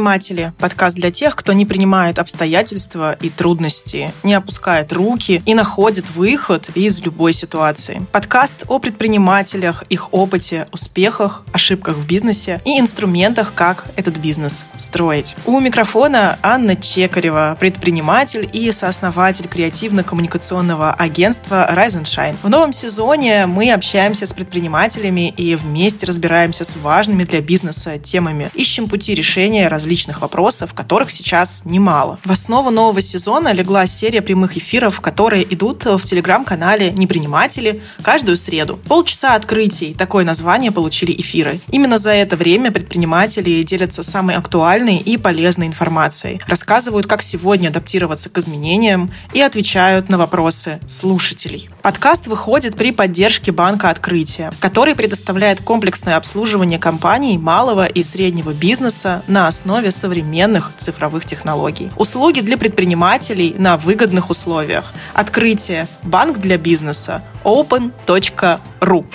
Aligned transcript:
Предприниматели. 0.00 0.54
Подкаст 0.58 0.96
для 0.96 1.10
тех, 1.10 1.36
кто 1.36 1.52
не 1.52 1.66
принимает 1.66 2.18
обстоятельства 2.18 3.12
и 3.20 3.28
трудности, 3.28 4.14
не 4.22 4.32
опускает 4.32 4.94
руки 4.94 5.42
и 5.44 5.52
находит 5.52 6.08
выход 6.08 6.70
из 6.74 7.02
любой 7.02 7.34
ситуации. 7.34 8.06
Подкаст 8.10 8.64
о 8.68 8.78
предпринимателях, 8.78 9.84
их 9.90 10.14
опыте, 10.14 10.66
успехах, 10.72 11.44
ошибках 11.52 11.96
в 11.96 12.06
бизнесе 12.06 12.62
и 12.64 12.80
инструментах, 12.80 13.52
как 13.54 13.84
этот 13.96 14.16
бизнес 14.16 14.64
строить. 14.78 15.36
У 15.44 15.60
микрофона 15.60 16.38
Анна 16.42 16.76
Чекарева, 16.76 17.58
предприниматель 17.60 18.48
и 18.50 18.72
сооснователь 18.72 19.48
креативно-коммуникационного 19.48 20.94
агентства 20.94 21.70
Rise 21.70 22.04
Shine. 22.04 22.36
В 22.42 22.48
новом 22.48 22.72
сезоне 22.72 23.44
мы 23.44 23.70
общаемся 23.70 24.24
с 24.24 24.32
предпринимателями 24.32 25.28
и 25.28 25.56
вместе 25.56 26.06
разбираемся 26.06 26.64
с 26.64 26.76
важными 26.76 27.24
для 27.24 27.42
бизнеса 27.42 27.98
темами. 27.98 28.50
Ищем 28.54 28.88
пути 28.88 29.14
решения 29.14 29.68
различных 29.68 29.89
вопросов, 30.20 30.72
которых 30.74 31.10
сейчас 31.10 31.62
немало. 31.64 32.18
В 32.24 32.30
основу 32.30 32.70
нового 32.70 33.00
сезона 33.00 33.52
легла 33.52 33.86
серия 33.86 34.22
прямых 34.22 34.56
эфиров, 34.56 35.00
которые 35.00 35.42
идут 35.52 35.84
в 35.84 36.04
телеграм-канале 36.04 36.92
«Неприниматели» 36.92 37.82
каждую 38.02 38.36
среду. 38.36 38.78
Полчаса 38.86 39.34
открытий– 39.34 39.94
такое 39.98 40.24
название 40.24 40.70
получили 40.70 41.12
эфиры. 41.18 41.60
Именно 41.70 41.98
за 41.98 42.10
это 42.10 42.36
время 42.36 42.70
предприниматели 42.70 43.62
делятся 43.62 44.02
самой 44.02 44.36
актуальной 44.36 44.98
и 44.98 45.16
полезной 45.16 45.66
информацией, 45.66 46.40
рассказывают, 46.46 47.06
как 47.06 47.22
сегодня 47.22 47.68
адаптироваться 47.68 48.30
к 48.30 48.38
изменениям 48.38 49.10
и 49.32 49.40
отвечают 49.40 50.08
на 50.08 50.18
вопросы 50.18 50.78
слушателей. 50.86 51.68
Подкаст 51.82 52.26
выходит 52.26 52.76
при 52.76 52.92
поддержке 52.92 53.52
Банка 53.52 53.90
Открытия, 53.90 54.52
который 54.60 54.94
предоставляет 54.94 55.62
комплексное 55.62 56.16
обслуживание 56.16 56.78
компаний 56.78 57.38
малого 57.38 57.86
и 57.86 58.02
среднего 58.02 58.52
бизнеса 58.52 59.22
на 59.26 59.48
основе 59.48 59.79
современных 59.88 60.72
цифровых 60.76 61.24
технологий. 61.24 61.90
Услуги 61.96 62.40
для 62.40 62.58
предпринимателей 62.58 63.54
на 63.56 63.78
выгодных 63.78 64.28
условиях. 64.28 64.92
Открытие. 65.14 65.88
Банк 66.02 66.38
для 66.38 66.58
бизнеса. 66.58 67.22
open.ru 67.44 69.06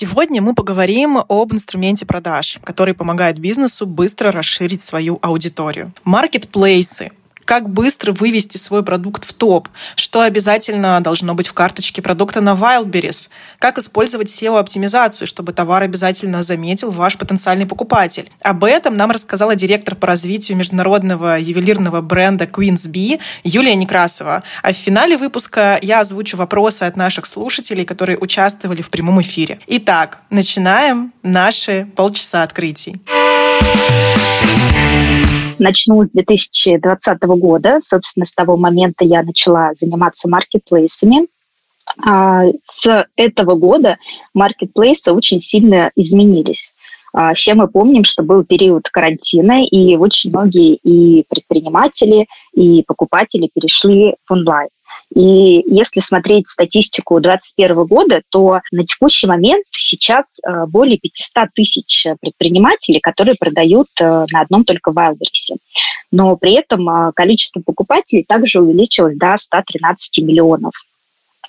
Сегодня 0.00 0.40
мы 0.40 0.54
поговорим 0.54 1.18
об 1.28 1.52
инструменте 1.52 2.06
продаж, 2.06 2.58
который 2.64 2.94
помогает 2.94 3.38
бизнесу 3.38 3.84
быстро 3.86 4.32
расширить 4.32 4.80
свою 4.80 5.18
аудиторию. 5.20 5.92
Маркетплейсы 6.04 7.10
как 7.44 7.68
быстро 7.68 8.12
вывести 8.12 8.56
свой 8.56 8.82
продукт 8.82 9.24
в 9.24 9.32
топ, 9.32 9.68
что 9.96 10.20
обязательно 10.20 11.00
должно 11.00 11.34
быть 11.34 11.48
в 11.48 11.52
карточке 11.52 12.02
продукта 12.02 12.40
на 12.40 12.50
Wildberries, 12.54 13.28
как 13.58 13.78
использовать 13.78 14.28
SEO-оптимизацию, 14.28 15.26
чтобы 15.26 15.52
товар 15.52 15.82
обязательно 15.82 16.42
заметил 16.42 16.90
ваш 16.90 17.16
потенциальный 17.16 17.66
покупатель. 17.66 18.30
Об 18.42 18.64
этом 18.64 18.96
нам 18.96 19.10
рассказала 19.10 19.56
директор 19.56 19.94
по 19.94 20.06
развитию 20.06 20.56
международного 20.56 21.38
ювелирного 21.38 22.00
бренда 22.00 22.44
Queen's 22.44 22.90
Bee 22.90 23.20
Юлия 23.44 23.74
Некрасова. 23.74 24.42
А 24.62 24.72
в 24.72 24.76
финале 24.76 25.16
выпуска 25.16 25.78
я 25.82 26.00
озвучу 26.00 26.36
вопросы 26.36 26.84
от 26.84 26.96
наших 26.96 27.26
слушателей, 27.26 27.84
которые 27.84 28.18
участвовали 28.18 28.82
в 28.82 28.90
прямом 28.90 29.20
эфире. 29.20 29.58
Итак, 29.66 30.18
начинаем 30.30 31.12
наши 31.22 31.88
полчаса 31.96 32.42
открытий. 32.42 33.00
Начну 35.60 36.02
с 36.02 36.10
2020 36.10 37.22
года. 37.22 37.80
Собственно, 37.82 38.24
с 38.24 38.32
того 38.32 38.56
момента 38.56 39.04
я 39.04 39.22
начала 39.22 39.72
заниматься 39.74 40.28
маркетплейсами. 40.28 41.28
А, 42.04 42.44
с 42.64 43.06
этого 43.16 43.54
года 43.54 43.98
маркетплейсы 44.34 45.12
очень 45.12 45.40
сильно 45.40 45.90
изменились. 45.96 46.74
А, 47.12 47.34
все 47.34 47.54
мы 47.54 47.68
помним, 47.68 48.04
что 48.04 48.22
был 48.22 48.44
период 48.44 48.88
карантина, 48.88 49.64
и 49.64 49.96
очень 49.96 50.30
многие 50.30 50.76
и 50.76 51.24
предприниматели, 51.28 52.26
и 52.54 52.82
покупатели 52.86 53.50
перешли 53.52 54.14
в 54.26 54.32
онлайн. 54.32 54.68
И 55.14 55.64
если 55.66 56.00
смотреть 56.00 56.46
статистику 56.46 57.20
2021 57.20 57.84
года, 57.86 58.22
то 58.30 58.60
на 58.70 58.84
текущий 58.84 59.26
момент 59.26 59.64
сейчас 59.72 60.38
э, 60.38 60.66
более 60.66 60.98
500 60.98 61.48
тысяч 61.52 62.06
предпринимателей, 62.20 63.00
которые 63.00 63.34
продают 63.34 63.88
э, 64.00 64.26
на 64.30 64.40
одном 64.40 64.64
только 64.64 64.92
Wildberries. 64.92 65.56
Но 66.12 66.36
при 66.36 66.52
этом 66.52 66.88
э, 66.88 67.12
количество 67.12 67.60
покупателей 67.60 68.24
также 68.24 68.60
увеличилось 68.60 69.16
до 69.16 69.36
113 69.36 70.24
миллионов. 70.24 70.74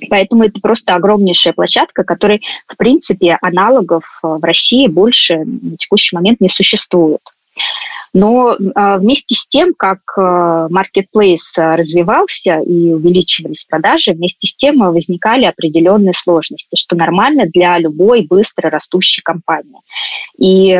Поэтому 0.09 0.43
это 0.43 0.59
просто 0.59 0.95
огромнейшая 0.95 1.53
площадка, 1.53 2.03
которой, 2.03 2.41
в 2.67 2.75
принципе, 2.77 3.37
аналогов 3.41 4.03
в 4.23 4.43
России 4.43 4.87
больше 4.87 5.43
на 5.45 5.77
текущий 5.77 6.15
момент 6.15 6.41
не 6.41 6.49
существует. 6.49 7.21
Но 8.13 8.57
а, 8.75 8.97
вместе 8.97 9.35
с 9.35 9.47
тем, 9.47 9.73
как 9.77 9.99
маркетплейс 10.17 11.57
а, 11.57 11.77
развивался 11.77 12.59
и 12.59 12.91
увеличивались 12.91 13.63
продажи, 13.63 14.11
вместе 14.11 14.47
с 14.47 14.55
тем 14.55 14.79
возникали 14.79 15.45
определенные 15.45 16.13
сложности, 16.13 16.75
что 16.75 16.95
нормально 16.95 17.45
для 17.45 17.77
любой 17.77 18.25
быстро 18.25 18.69
растущей 18.69 19.21
компании. 19.21 19.81
И 20.37 20.77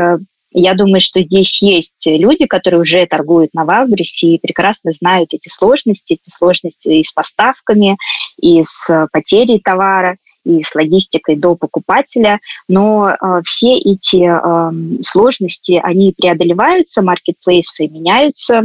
я 0.53 0.73
думаю, 0.73 0.99
что 0.99 1.21
здесь 1.21 1.61
есть 1.61 2.05
люди, 2.05 2.45
которые 2.45 2.81
уже 2.81 3.05
торгуют 3.05 3.53
на 3.53 3.63
Валбрисе 3.63 4.31
и 4.31 4.39
прекрасно 4.39 4.91
знают 4.91 5.33
эти 5.33 5.47
сложности, 5.47 6.13
эти 6.13 6.29
сложности 6.29 6.89
и 6.89 7.03
с 7.03 7.13
поставками, 7.13 7.97
и 8.41 8.63
с 8.67 9.07
потерей 9.13 9.59
товара– 9.59 10.17
и 10.43 10.61
с 10.61 10.73
логистикой 10.75 11.35
до 11.35 11.55
покупателя, 11.55 12.39
но 12.67 13.09
э, 13.09 13.41
все 13.43 13.77
эти 13.77 14.27
э, 14.27 15.01
сложности, 15.03 15.79
они 15.83 16.13
преодолеваются, 16.17 17.01
маркетплейсы 17.01 17.87
меняются, 17.87 18.63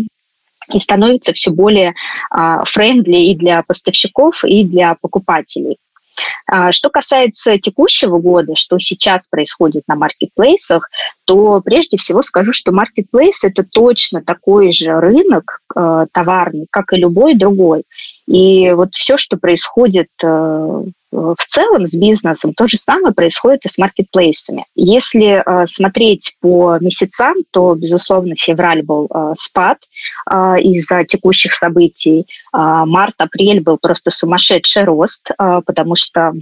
и 0.72 0.80
становятся 0.80 1.32
все 1.32 1.52
более 1.52 1.94
френдли 2.64 3.18
и 3.18 3.36
для 3.36 3.62
поставщиков, 3.62 4.42
и 4.42 4.64
для 4.64 4.96
покупателей. 5.00 5.78
Что 6.70 6.90
касается 6.90 7.58
текущего 7.58 8.18
года, 8.18 8.54
что 8.56 8.78
сейчас 8.78 9.28
происходит 9.28 9.84
на 9.86 9.96
маркетплейсах, 9.96 10.90
то 11.24 11.60
прежде 11.60 11.98
всего 11.98 12.22
скажу, 12.22 12.52
что 12.52 12.72
маркетплейс– 12.72 13.44
это 13.44 13.64
точно 13.64 14.22
такой 14.22 14.72
же 14.72 14.98
рынок 14.98 15.60
э, 15.74 16.06
товарный, 16.12 16.66
как 16.70 16.92
и 16.92 16.96
любой 16.96 17.34
другой. 17.34 17.84
И 18.26 18.72
вот 18.72 18.94
все, 18.94 19.18
что 19.18 19.36
происходит 19.36 20.08
э, 20.22 20.82
в 21.16 21.46
целом 21.48 21.86
с 21.86 21.94
бизнесом 21.94 22.52
то 22.52 22.66
же 22.66 22.76
самое 22.76 23.14
происходит 23.14 23.64
и 23.64 23.68
с 23.68 23.78
маркетплейсами. 23.78 24.66
Если 24.74 25.42
э, 25.44 25.66
смотреть 25.66 26.36
по 26.40 26.78
месяцам, 26.80 27.34
то, 27.50 27.74
безусловно, 27.74 28.34
февраль 28.36 28.82
был 28.82 29.08
э, 29.08 29.32
спад 29.36 29.78
э, 30.30 30.34
из-за 30.60 31.04
текущих 31.04 31.54
событий. 31.54 32.26
Э, 32.52 32.84
март-апрель 32.84 33.60
был 33.60 33.78
просто 33.78 34.10
сумасшедший 34.10 34.84
рост, 34.84 35.30
э, 35.30 35.60
потому 35.64 35.96
что 35.96 36.32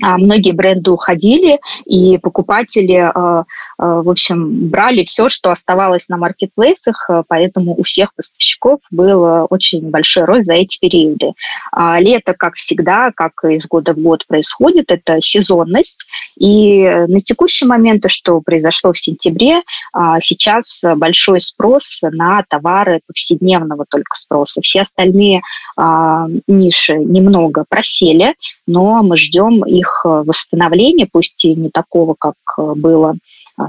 многие 0.00 0.52
бренды 0.52 0.92
уходили, 0.92 1.58
и 1.84 2.18
покупатели 2.18 3.10
Э, 3.14 3.44
в 3.78 4.10
общем, 4.10 4.68
брали 4.68 5.04
все, 5.04 5.28
что 5.28 5.50
оставалось 5.50 6.08
на 6.08 6.16
маркетплейсах, 6.16 7.08
э, 7.08 7.22
поэтому 7.28 7.76
у 7.76 7.84
всех 7.84 8.12
поставщиков 8.12 8.80
был 8.90 9.24
э, 9.24 9.42
очень 9.42 9.88
большой 9.90 10.24
рост 10.24 10.46
за 10.46 10.54
эти 10.54 10.80
периоды. 10.80 11.32
А 11.70 12.00
лето, 12.00 12.34
как 12.34 12.54
всегда, 12.54 13.12
как 13.14 13.44
из 13.44 13.66
года 13.68 13.94
в 13.94 13.98
год 13.98 14.26
происходит, 14.26 14.90
это 14.90 15.20
сезонность. 15.20 16.06
И 16.36 16.82
на 16.82 17.20
текущий 17.20 17.66
момент, 17.66 18.04
что 18.08 18.40
произошло 18.40 18.92
в 18.92 18.98
сентябре, 18.98 19.60
а, 19.92 20.20
сейчас 20.20 20.82
большой 20.96 21.40
спрос 21.40 22.00
на 22.02 22.42
товары 22.48 23.00
повседневного 23.06 23.84
только 23.88 24.16
спроса. 24.16 24.60
Все 24.60 24.80
остальные 24.80 25.42
а, 25.76 26.26
ниши 26.48 26.94
немного 26.94 27.64
просели, 27.68 28.34
но 28.66 29.02
мы 29.02 29.16
ждем 29.16 29.64
их 29.64 30.00
восстановления, 30.04 31.08
пусть 31.10 31.44
и 31.44 31.54
не 31.54 31.70
такого, 31.70 32.16
как 32.18 32.34
было 32.56 33.14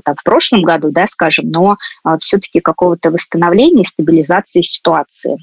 там, 0.04 0.16
в 0.16 0.24
прошлом 0.24 0.62
году, 0.62 0.92
да, 0.92 1.08
скажем, 1.08 1.50
но 1.50 1.78
а, 2.04 2.18
все-таки 2.18 2.60
какого-то 2.60 3.12
восстановления 3.12 3.82
и 3.82 3.86
стабилизации 3.86 4.62
ситуации. 4.62 5.38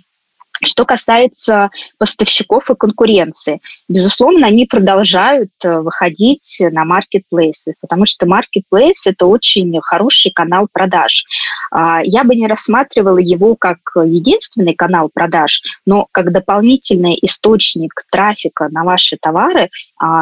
Что 0.64 0.86
касается 0.86 1.70
поставщиков 1.98 2.70
и 2.70 2.74
конкуренции, 2.74 3.60
безусловно, 3.88 4.46
они 4.46 4.64
продолжают 4.64 5.50
э, 5.62 5.80
выходить 5.80 6.58
на 6.60 6.84
маркетплейсы, 6.84 7.74
потому 7.80 8.06
что 8.06 8.26
маркетплейс– 8.26 9.06
это 9.06 9.26
очень 9.26 9.78
хороший 9.82 10.32
канал 10.32 10.66
продаж. 10.72 11.24
А, 11.70 12.00
я 12.02 12.24
бы 12.24 12.34
не 12.34 12.46
рассматривала 12.46 13.18
его 13.18 13.54
как 13.54 13.78
единственный 13.96 14.74
канал 14.74 15.10
продаж, 15.12 15.60
но 15.84 16.06
как 16.10 16.32
дополнительный 16.32 17.18
источник 17.20 18.04
трафика 18.10 18.68
на 18.70 18.84
ваши 18.84 19.18
товары, 19.20 19.68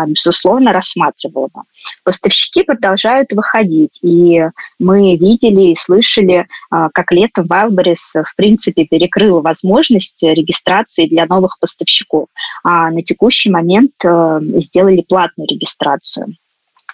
безусловно, 0.07 0.73
рассматривала 0.73 1.49
бы 1.49 1.63
поставщики 2.05 2.63
продолжают 2.63 3.33
выходить. 3.33 3.99
И 4.03 4.43
мы 4.79 5.17
видели 5.17 5.73
и 5.73 5.77
слышали, 5.77 6.47
а, 6.71 6.91
как 6.91 7.13
летом 7.13 7.47
Wildberries 7.47 8.23
в 8.25 8.37
принципе 8.37 8.85
перекрыл 8.85 9.41
возможность 9.41 10.23
регистрации 10.23 11.07
для 11.07 11.27
новых 11.27 11.59
поставщиков. 11.61 12.29
А 12.63 12.91
на 12.91 13.03
текущий 13.03 13.51
момент 13.51 13.93
э, 14.05 14.41
сделали 14.57 15.05
платную 15.07 15.49
регистрацию. 15.49 16.37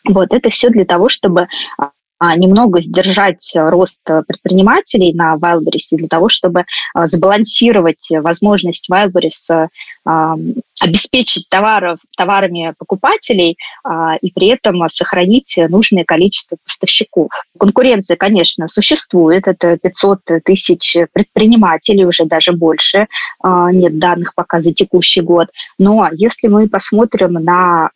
Вот 0.05 0.33
это 0.33 0.51
все 0.51 0.71
для 0.71 0.85
того, 0.85 1.09
чтобы 1.09 1.49
а, 1.77 1.85
а, 1.85 1.91
немного 2.21 2.81
сдержать 2.81 3.53
рост 3.55 4.01
предпринимателей 4.05 5.13
на 5.15 5.37
Wildberries 5.37 5.97
для 5.97 6.09
того, 6.09 6.29
чтобы 6.29 6.65
а, 6.95 7.07
сбалансировать 7.07 8.09
возможность 8.11 8.89
Wildberries 8.91 9.69
а, 10.05 10.37
обеспечить 10.81 11.49
товаров, 11.51 11.99
товарами 12.17 12.75
покупателей 12.79 13.59
и 14.23 14.31
при 14.33 14.49
этом 14.49 14.89
сохранить 14.89 15.59
нужное 15.69 16.05
количество 16.05 16.57
поставщиков. 16.65 17.31
Конкуренция, 17.59 18.17
конечно, 18.17 18.67
существует. 18.67 19.47
Это 19.47 19.77
500 19.77 20.21
тысяч 20.43 20.97
предпринимателей, 21.13 22.07
уже 22.07 22.25
даже 22.25 22.53
больше. 22.53 23.09
Нет 23.45 23.99
данных 23.99 24.35
пока 24.35 24.61
за 24.61 24.73
текущий 24.73 25.21
год. 25.21 25.49
Но 25.79 26.09
если 26.13 26.49
мы 26.49 26.67
посмотрим 26.67 27.35
на 27.35 27.91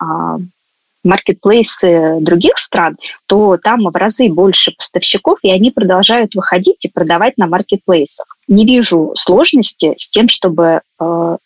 маркетплейсы 1.05 2.17
других 2.21 2.59
стран, 2.59 2.97
то 3.27 3.57
там 3.57 3.83
в 3.85 3.95
разы 3.95 4.29
больше 4.29 4.73
поставщиков, 4.73 5.39
и 5.43 5.51
они 5.51 5.71
продолжают 5.71 6.35
выходить 6.35 6.85
и 6.85 6.91
продавать 6.91 7.39
на 7.39 7.47
маркетплейсах. 7.47 8.37
Не 8.49 8.65
вижу 8.65 9.13
сложности 9.17 9.95
с 9.97 10.09
тем, 10.09 10.29
чтобы 10.29 10.81
э, 11.01 11.37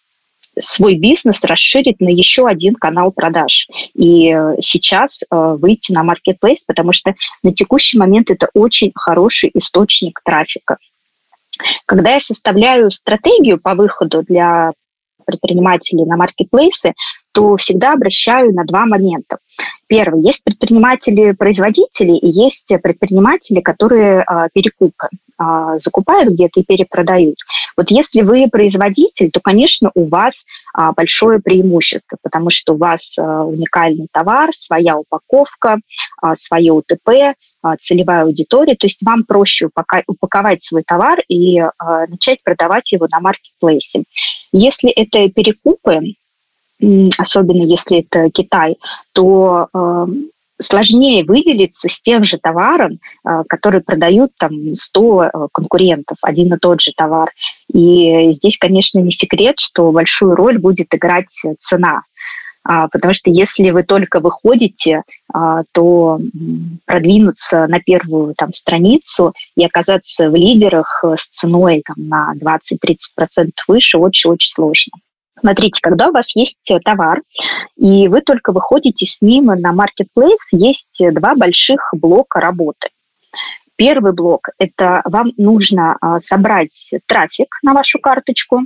свой 0.61 0.97
бизнес 0.97 1.45
расширить 1.45 2.01
на 2.01 2.09
еще 2.09 2.47
один 2.47 2.75
канал 2.75 3.13
продаж. 3.13 3.69
И 3.95 4.33
э, 4.33 4.57
сейчас 4.61 5.23
э, 5.23 5.57
выйти 5.59 5.93
на 5.93 6.03
маркетплейс, 6.03 6.65
потому 6.65 6.93
что 6.93 7.15
на 7.43 7.53
текущий 7.53 7.99
момент 7.99 8.31
это 8.31 8.49
очень 8.55 8.93
хороший 8.95 9.51
источник 9.55 10.21
трафика. 10.25 10.79
Когда 11.87 12.15
я 12.15 12.21
составляю 12.21 12.91
стратегию 12.91 13.59
по 13.61 13.75
выходу 13.75 14.23
для 14.23 14.73
предпринимателей 15.25 16.07
на 16.07 16.17
маркетплейсы, 16.17 16.95
то 17.33 17.57
всегда 17.57 17.93
обращаю 17.93 18.53
на 18.53 18.65
два 18.65 18.87
момента. 18.87 19.39
Первый, 19.87 20.23
есть 20.23 20.45
предприниматели-производители 20.45 22.13
и 22.13 22.29
есть 22.29 22.73
предприниматели, 22.83 23.61
которые 23.61 24.23
а, 24.23 24.49
перекупы 24.53 25.09
а, 25.39 25.79
закупают 25.79 26.35
где-то 26.35 26.61
и 26.61 26.65
перепродают. 26.65 27.37
Вот 27.77 27.91
если 27.91 28.23
вы 28.23 28.49
производитель, 28.51 29.31
то, 29.31 29.41
конечно, 29.41 29.91
у 29.95 30.05
вас 30.05 30.45
а, 30.75 30.93
большое 30.93 31.41
преимущество, 31.41 32.19
потому 32.23 32.51
что 32.51 32.75
у 32.75 32.77
вас 32.77 33.17
а, 33.19 33.45
уникальный 33.45 34.09
товар, 34.13 34.51
своя 34.53 34.99
упаковка, 34.99 35.79
а, 36.21 36.35
свое 36.35 36.73
УТП, 36.73 37.35
а, 37.63 37.77
целевая 37.77 38.25
аудитория, 38.25 38.75
то 38.75 38.87
есть 38.87 39.03
вам 39.03 39.25
проще 39.25 39.69
упаковать 40.07 40.65
свой 40.65 40.83
товар 40.83 41.21
и 41.29 41.59
а, 41.59 42.07
начать 42.07 42.43
продавать 42.43 42.93
его 42.93 43.09
на 43.11 43.21
маркетплейсе. 43.21 44.05
Если 44.53 44.91
это 44.91 45.29
перекупы, 45.31 46.01
особенно 47.19 47.63
если 47.63 48.01
это 48.01 48.31
Китай, 48.31 48.77
то 49.13 49.69
э, 49.73 50.07
сложнее 50.61 51.25
выделиться 51.25 51.89
с 51.89 52.01
тем 52.01 52.25
же 52.25 52.39
товаром, 52.39 52.99
э, 53.25 53.43
который 53.49 53.81
продают 53.81 54.33
там 54.39 54.75
100 54.75 55.25
э, 55.25 55.31
конкурентов, 55.53 56.19
один 56.23 56.53
и 56.55 56.59
тот 56.59 56.81
же 56.81 56.93
товар. 56.97 57.31
И 57.73 58.33
здесь, 58.33 58.59
конечно, 58.59 58.99
не 58.99 59.11
секрет, 59.11 59.59
что 59.59 59.91
большую 59.93 60.35
роль 60.35 60.59
будет 60.59 60.95
играть 60.95 61.31
цена. 61.59 62.03
А, 62.65 62.89
потому 62.89 63.15
что 63.15 63.31
если 63.31 63.71
вы 63.71 63.83
только 63.83 64.21
выходите, 64.21 65.03
а, 65.33 65.63
то 65.73 66.21
продвинуться 66.85 67.67
на 67.67 67.81
первую 67.81 68.35
там, 68.35 68.53
страницу 68.53 69.33
и 69.57 69.65
оказаться 69.65 70.29
в 70.29 70.35
лидерах 70.35 71.03
с 71.03 71.29
ценой 71.29 71.83
там, 71.87 72.09
на 72.09 72.35
20-30% 72.37 73.51
выше 73.69 73.97
очень-очень 73.97 74.51
сложно. 74.51 74.93
Смотрите, 75.41 75.81
когда 75.83 76.09
у 76.09 76.13
вас 76.13 76.35
есть 76.35 76.71
э, 76.71 76.79
товар, 76.81 77.23
и 77.77 78.09
вы 78.09 78.21
только 78.21 78.53
выходите 78.53 79.07
с 79.07 79.21
ним 79.21 79.47
на 79.47 79.73
marketplace, 79.73 80.49
есть 80.53 81.01
э, 81.01 81.13
два 81.13 81.35
больших 81.35 81.93
блока 81.93 82.41
работы. 82.41 82.89
Первый 83.79 84.13
блок– 84.13 84.49
это 84.59 85.03
вам 85.05 85.33
нужно 85.37 85.97
а, 86.01 86.19
собрать 86.19 86.91
трафик 87.07 87.59
на 87.63 87.75
вашу 87.75 88.01
карточку. 88.01 88.63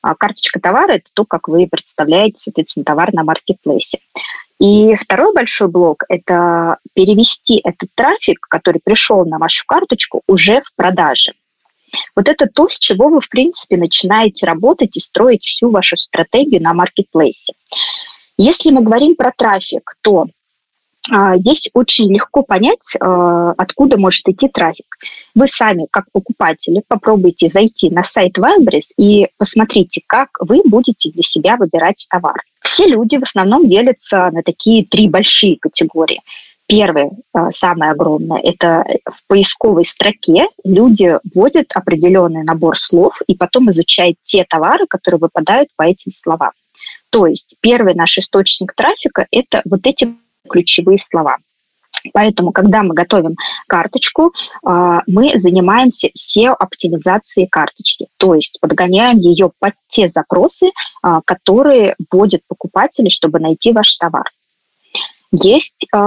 А, 0.00 0.14
карточка 0.14 0.58
товара– 0.58 0.92
это 0.94 1.10
то, 1.12 1.26
как 1.26 1.48
вы 1.48 1.68
представляете, 1.70 2.38
соответственно, 2.38 2.84
товар 2.84 3.12
на 3.12 3.24
маркетплейсе. 3.24 3.98
И 4.58 4.94
второй 4.94 5.34
большой 5.34 5.68
блок– 5.68 6.04
это 6.08 6.78
перевести 6.94 7.60
этот 7.62 7.90
трафик, 7.94 8.38
который 8.48 8.80
пришел 8.82 9.26
на 9.26 9.36
вашу 9.38 9.64
карточку, 9.66 10.22
уже 10.26 10.62
в 10.62 10.74
продаже. 10.76 11.34
Вот 12.16 12.28
это 12.28 12.46
то, 12.46 12.68
с 12.68 12.78
чего 12.78 13.08
вы, 13.08 13.20
в 13.20 13.28
принципе, 13.28 13.76
начинаете 13.76 14.46
работать 14.46 14.96
и 14.96 15.00
строить 15.00 15.44
всю 15.44 15.70
вашу 15.70 15.96
стратегию 15.96 16.62
на 16.62 16.74
маркетплейсе. 16.74 17.54
Если 18.36 18.70
мы 18.70 18.82
говорим 18.82 19.14
про 19.14 19.32
трафик, 19.36 19.96
то 20.00 20.26
а, 21.10 21.36
Здесь 21.36 21.70
очень 21.74 22.12
легко 22.12 22.42
понять, 22.42 22.96
а, 22.98 23.52
откуда 23.52 23.98
может 23.98 24.26
идти 24.28 24.48
трафик. 24.48 24.86
Вы 25.34 25.48
сами, 25.48 25.86
как 25.90 26.06
покупатели, 26.12 26.82
попробуйте 26.86 27.48
зайти 27.48 27.90
на 27.90 28.02
сайт 28.02 28.38
Wildberries 28.38 28.88
и 28.96 29.28
посмотрите, 29.36 30.00
как 30.06 30.30
вы 30.40 30.62
будете 30.64 31.10
для 31.10 31.22
себя 31.22 31.56
выбирать 31.56 32.06
товар. 32.10 32.40
Все 32.62 32.86
люди 32.86 33.16
в 33.18 33.22
основном 33.22 33.68
делятся 33.68 34.30
на 34.30 34.42
такие 34.42 34.84
три 34.84 35.08
большие 35.08 35.58
категории. 35.58 36.22
Первое, 36.66 37.10
а, 37.34 37.50
самое 37.50 37.92
огромное, 37.92 38.40
это 38.40 38.84
в 39.04 39.26
поисковой 39.26 39.84
строке 39.84 40.46
люди 40.64 41.18
вводят 41.34 41.66
определенный 41.74 42.42
набор 42.42 42.78
слов 42.78 43.20
и 43.26 43.34
потом 43.34 43.70
изучают 43.70 44.16
те 44.22 44.46
товары, 44.48 44.86
которые 44.86 45.18
выпадают 45.20 45.68
по 45.76 45.82
этим 45.82 46.10
словам. 46.10 46.52
То 47.10 47.26
есть 47.26 47.54
первый 47.60 47.94
наш 47.94 48.16
источник 48.16 48.74
трафика– 48.74 49.26
это 49.30 49.60
вот 49.66 49.80
эти 49.84 50.08
ключевые 50.48 50.98
слова. 50.98 51.36
Поэтому, 52.12 52.52
когда 52.52 52.82
мы 52.82 52.94
готовим 52.94 53.36
карточку, 53.68 54.32
а, 54.64 55.02
мы 55.06 55.38
занимаемся 55.38 56.08
SEO-оптимизацией 56.08 57.46
карточки, 57.46 58.08
то 58.16 58.34
есть 58.34 58.58
подгоняем 58.60 59.18
ее 59.18 59.52
под 59.58 59.74
те 59.86 60.08
запросы, 60.08 60.70
а, 61.02 61.20
которые 61.22 61.94
вводят 62.10 62.40
покупатели, 62.48 63.10
чтобы 63.10 63.38
найти 63.38 63.72
ваш 63.72 63.96
товар. 63.96 64.24
Есть 65.42 65.86
э, 65.92 65.98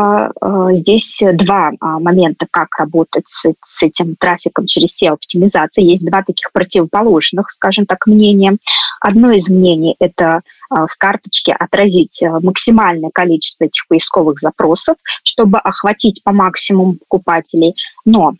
э, 0.41 0.67
здесь 0.75 1.21
два 1.33 1.71
э, 1.71 1.75
момента, 1.81 2.47
как 2.49 2.77
работать 2.77 3.27
с, 3.27 3.51
с 3.65 3.83
этим 3.83 4.15
трафиком 4.15 4.67
через 4.67 5.03
SEO-оптимизацию. 5.03 5.83
Есть 5.83 6.09
два 6.09 6.23
таких 6.23 6.53
противоположных, 6.53 7.51
скажем 7.51 7.85
так, 7.85 8.07
мнения. 8.07 8.57
Одно 9.01 9.31
из 9.31 9.49
мнений– 9.49 9.97
это 9.99 10.41
э, 10.71 10.75
в 10.89 10.95
карточке 10.97 11.51
отразить 11.51 12.23
максимальное 12.41 13.09
количество 13.13 13.65
этих 13.65 13.85
поисковых 13.89 14.39
запросов, 14.39 14.95
чтобы 15.23 15.57
охватить 15.59 16.23
по 16.23 16.31
максимуму 16.31 16.93
покупателей. 16.93 17.75
Но 18.05 18.35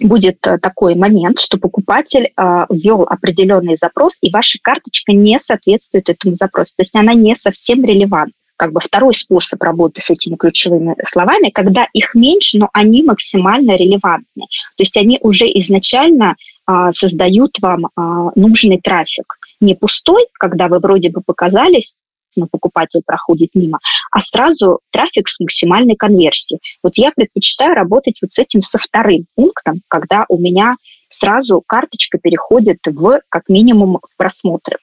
будет 0.00 0.40
такой 0.40 0.96
момент, 0.96 1.38
что 1.38 1.58
покупатель 1.58 2.32
э, 2.36 2.66
ввел 2.70 3.02
определенный 3.02 3.76
запрос, 3.76 4.14
и 4.20 4.32
ваша 4.32 4.58
карточка 4.60 5.12
не 5.12 5.38
соответствует 5.38 6.08
этому 6.08 6.34
запросу. 6.34 6.74
То 6.76 6.82
есть 6.82 6.96
она 6.96 7.14
не 7.14 7.36
совсем 7.36 7.84
релевантна 7.84 8.32
как 8.58 8.72
бы 8.72 8.80
второй 8.80 9.14
способ 9.14 9.62
работы 9.62 10.02
с 10.02 10.10
этими 10.10 10.34
ключевыми 10.34 10.96
словами, 11.04 11.50
когда 11.50 11.86
их 11.92 12.14
меньше, 12.14 12.58
но 12.58 12.68
они 12.72 13.04
максимально 13.04 13.76
релевантны. 13.76 14.46
То 14.76 14.82
есть 14.82 14.96
они 14.96 15.18
уже 15.22 15.46
изначально 15.46 16.34
а, 16.66 16.90
создают 16.92 17.58
вам 17.60 17.86
а, 17.94 18.30
нужный 18.34 18.78
трафик. 18.78 19.38
Не 19.60 19.74
пустой, 19.74 20.26
когда 20.34 20.68
вы 20.68 20.80
вроде 20.80 21.08
бы 21.10 21.22
показались, 21.24 21.94
но 22.36 22.46
покупатель 22.50 23.00
проходит 23.06 23.50
мимо, 23.54 23.78
а 24.10 24.20
сразу 24.20 24.80
трафик 24.90 25.28
с 25.28 25.40
максимальной 25.40 25.96
конверсией. 25.96 26.60
Вот 26.82 26.98
я 26.98 27.10
предпочитаю 27.14 27.74
работать 27.74 28.18
вот 28.20 28.32
с 28.32 28.38
этим 28.38 28.62
со 28.62 28.78
вторым 28.78 29.26
пунктом, 29.34 29.82
когда 29.88 30.24
у 30.28 30.38
меня 30.38 30.76
сразу 31.08 31.62
карточка 31.66 32.18
переходит 32.18 32.78
в, 32.84 33.20
как 33.28 33.48
минимум, 33.48 34.00
в 34.02 34.16
просмотры. 34.16 34.78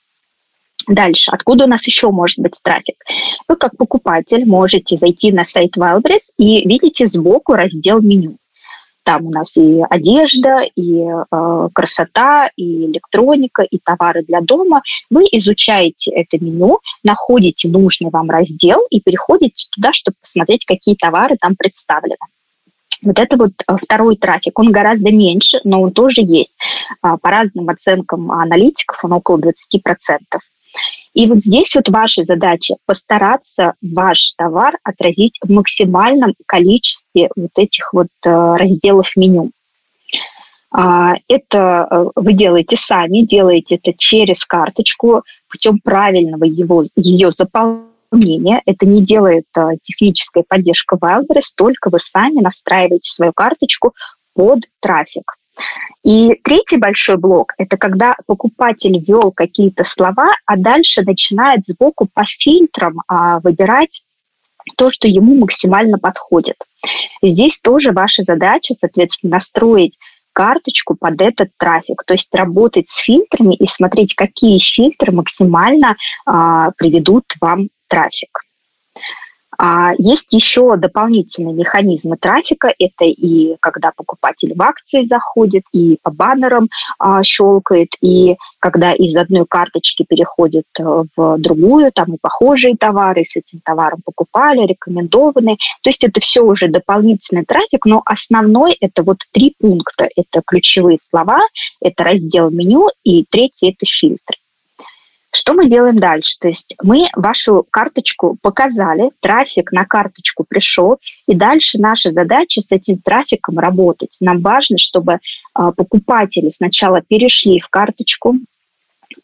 Дальше, 0.87 1.31
откуда 1.31 1.65
у 1.65 1.67
нас 1.67 1.85
еще 1.87 2.09
может 2.09 2.39
быть 2.39 2.59
трафик? 2.63 2.95
Вы 3.47 3.55
как 3.55 3.75
покупатель 3.77 4.45
можете 4.45 4.97
зайти 4.97 5.31
на 5.31 5.43
сайт 5.43 5.77
Wildberries 5.77 6.31
и 6.37 6.67
видите 6.67 7.07
сбоку 7.07 7.53
раздел 7.53 8.01
меню. 8.01 8.37
Там 9.03 9.27
у 9.27 9.31
нас 9.31 9.55
и 9.55 9.83
одежда, 9.87 10.61
и 10.75 10.99
э, 10.99 11.69
красота, 11.73 12.49
и 12.55 12.85
электроника, 12.85 13.61
и 13.61 13.77
товары 13.77 14.23
для 14.23 14.41
дома. 14.41 14.81
Вы 15.11 15.25
изучаете 15.31 16.11
это 16.11 16.43
меню, 16.43 16.79
находите 17.03 17.69
нужный 17.69 18.09
вам 18.09 18.31
раздел 18.31 18.79
и 18.89 18.99
переходите 18.99 19.67
туда, 19.75 19.93
чтобы 19.93 20.17
посмотреть, 20.19 20.65
какие 20.65 20.95
товары 20.95 21.37
там 21.39 21.55
представлены. 21.55 22.17
Вот 23.03 23.19
это 23.19 23.37
вот 23.37 23.51
э, 23.67 23.77
второй 23.79 24.17
трафик, 24.17 24.57
он 24.57 24.71
гораздо 24.71 25.11
меньше, 25.11 25.59
но 25.63 25.83
он 25.83 25.91
тоже 25.91 26.21
есть. 26.21 26.55
А, 27.01 27.17
по 27.17 27.29
разным 27.29 27.69
оценкам 27.69 28.31
аналитиков 28.31 29.03
он 29.03 29.13
около 29.13 29.37
20%. 29.37 29.51
И 31.15 31.27
вот 31.27 31.37
здесь 31.37 31.73
вот 31.75 31.87
ваша 31.87 32.25
задача 32.25 32.75
постараться 32.85 33.73
ваш 33.81 34.33
товар 34.37 34.77
отразить 34.83 35.39
в 35.41 35.49
максимальном 35.49 36.33
количестве 36.45 37.29
вот 37.37 37.51
этих 37.55 37.93
вот 37.93 38.07
э, 38.25 38.29
разделов 38.29 39.07
меню. 39.15 39.51
А, 40.71 41.13
это 41.29 41.87
э, 41.89 42.05
вы 42.17 42.33
делаете 42.33 42.75
сами, 42.75 43.21
делаете 43.21 43.75
это 43.81 43.97
через 43.97 44.43
карточку 44.43 45.23
путем 45.49 45.79
правильного 45.81 46.43
его, 46.43 46.83
ее 46.97 47.31
заполнения 47.31 48.61
это 48.65 48.85
не 48.85 49.01
делает 49.01 49.45
э, 49.55 49.69
техническая 49.81 50.43
поддержка 50.45 50.97
Wildberries, 50.97 51.53
только 51.55 51.89
вы 51.89 51.99
сами 52.01 52.41
настраиваете 52.41 53.09
свою 53.09 53.31
карточку 53.33 53.93
под 54.33 54.65
трафик. 54.81 55.37
И 56.03 56.35
третий 56.43 56.77
большой 56.77 57.17
блок– 57.17 57.53
это 57.57 57.77
когда 57.77 58.15
покупатель 58.27 58.99
ввел 58.99 59.31
какие-то 59.31 59.83
слова, 59.83 60.31
а 60.45 60.55
дальше 60.55 61.01
начинает 61.01 61.65
сбоку 61.65 62.07
по 62.13 62.23
фильтрам 62.25 63.01
а, 63.07 63.39
выбирать 63.39 64.03
то, 64.77 64.91
что 64.91 65.07
ему 65.07 65.35
максимально 65.35 65.97
подходит. 65.97 66.57
Здесь 67.21 67.59
тоже 67.59 67.91
ваша 67.91 68.23
задача, 68.23 68.75
соответственно, 68.79 69.33
настроить 69.33 69.97
карточку 70.33 70.95
под 70.95 71.21
этот 71.21 71.49
трафик, 71.57 72.03
то 72.05 72.13
есть 72.13 72.33
работать 72.35 72.87
с 72.87 72.97
фильтрами 72.97 73.55
и 73.55 73.65
смотреть, 73.67 74.15
какие 74.15 74.59
фильтры 74.59 75.11
максимально 75.11 75.95
а, 76.25 76.71
приведут 76.77 77.23
вам 77.39 77.69
трафик. 77.87 78.44
А 79.57 79.93
есть 79.97 80.33
еще 80.33 80.75
дополнительные 80.77 81.53
механизмы 81.53 82.17
трафика. 82.17 82.73
Это 82.77 83.05
и 83.05 83.55
когда 83.59 83.91
покупатель 83.95 84.53
в 84.55 84.61
акции 84.61 85.03
заходит, 85.03 85.63
и 85.71 85.97
по 86.01 86.11
баннерам 86.11 86.69
а, 86.99 87.23
щелкает, 87.23 87.89
и 88.01 88.37
когда 88.59 88.93
из 88.93 89.15
одной 89.15 89.45
карточки 89.47 90.05
переходит 90.07 90.65
э, 90.79 91.03
в 91.15 91.37
другую, 91.37 91.91
там 91.91 92.15
и 92.15 92.17
похожие 92.19 92.75
товары, 92.75 93.23
с 93.23 93.35
этим 93.35 93.59
товаром 93.63 94.01
покупали, 94.03 94.65
рекомендованные. 94.65 95.57
То 95.83 95.89
есть 95.89 96.03
это 96.03 96.19
все 96.19 96.41
уже 96.41 96.67
дополнительный 96.67 97.45
трафик, 97.45 97.85
но 97.85 98.01
основной 98.05 98.75
это 98.79 99.03
вот 99.03 99.19
три 99.31 99.55
пункта. 99.59 100.09
Это 100.15 100.41
ключевые 100.45 100.97
слова, 100.97 101.41
это 101.81 102.03
раздел 102.03 102.49
меню, 102.49 102.89
и 103.03 103.25
третий 103.29 103.69
это 103.69 103.85
фильтр. 103.85 104.35
Что 105.35 105.53
мы 105.53 105.67
делаем 105.69 105.99
дальше? 105.99 106.37
То 106.39 106.47
есть 106.47 106.77
мы 106.81 107.09
вашу 107.13 107.65
карточку 107.69 108.37
показали, 108.41 109.11
трафик 109.19 109.73
на 109.73 109.83
карточку 109.83 110.45
пришел, 110.47 110.97
и 111.27 111.35
дальше 111.35 111.77
наша 111.77 112.13
задача 112.13 112.61
с 112.61 112.71
этим 112.71 112.99
трафиком 112.99 113.59
работать. 113.59 114.15
Нам 114.21 114.39
важно, 114.39 114.77
чтобы 114.77 115.19
а, 115.53 115.73
покупатели 115.73 116.47
сначала 116.47 117.01
перешли 117.01 117.59
в 117.59 117.67
карточку, 117.67 118.35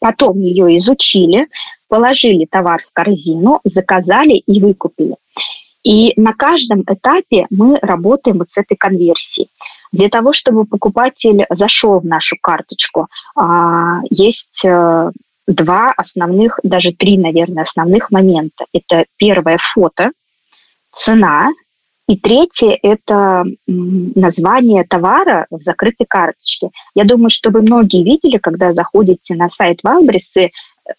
потом 0.00 0.38
ее 0.38 0.76
изучили, 0.76 1.48
положили 1.88 2.44
товар 2.44 2.82
в 2.86 2.92
корзину, 2.92 3.60
заказали 3.64 4.34
и 4.34 4.60
выкупили. 4.60 5.16
И 5.82 6.12
на 6.20 6.34
каждом 6.34 6.82
этапе 6.82 7.46
мы 7.48 7.78
работаем 7.80 8.36
вот 8.36 8.50
с 8.50 8.58
этой 8.58 8.76
конверсией. 8.76 9.48
Для 9.92 10.10
того, 10.10 10.34
чтобы 10.34 10.66
покупатель 10.66 11.46
зашел 11.48 12.00
в 12.00 12.04
нашу 12.04 12.36
карточку, 12.38 13.08
а, 13.34 14.00
есть 14.10 14.62
э, 14.66 15.10
два 15.46 15.92
основных, 15.96 16.58
даже 16.62 16.92
три, 16.92 17.18
наверное, 17.18 17.62
основных 17.62 18.10
момента. 18.10 18.66
Это 18.72 19.06
первое 19.16 19.58
фото, 19.60 20.12
цена, 20.94 21.50
и 22.08 22.16
третье– 22.16 22.78
это 22.82 23.44
название 23.66 24.84
товара 24.84 25.46
в 25.50 25.62
закрытой 25.62 26.04
карточке. 26.04 26.70
Я 26.94 27.04
думаю, 27.04 27.30
что 27.30 27.50
вы 27.50 27.62
многие 27.62 28.02
видели, 28.04 28.38
когда 28.38 28.72
заходите 28.72 29.34
на 29.34 29.48
сайт 29.48 29.78
Валбрисы, 29.82 30.50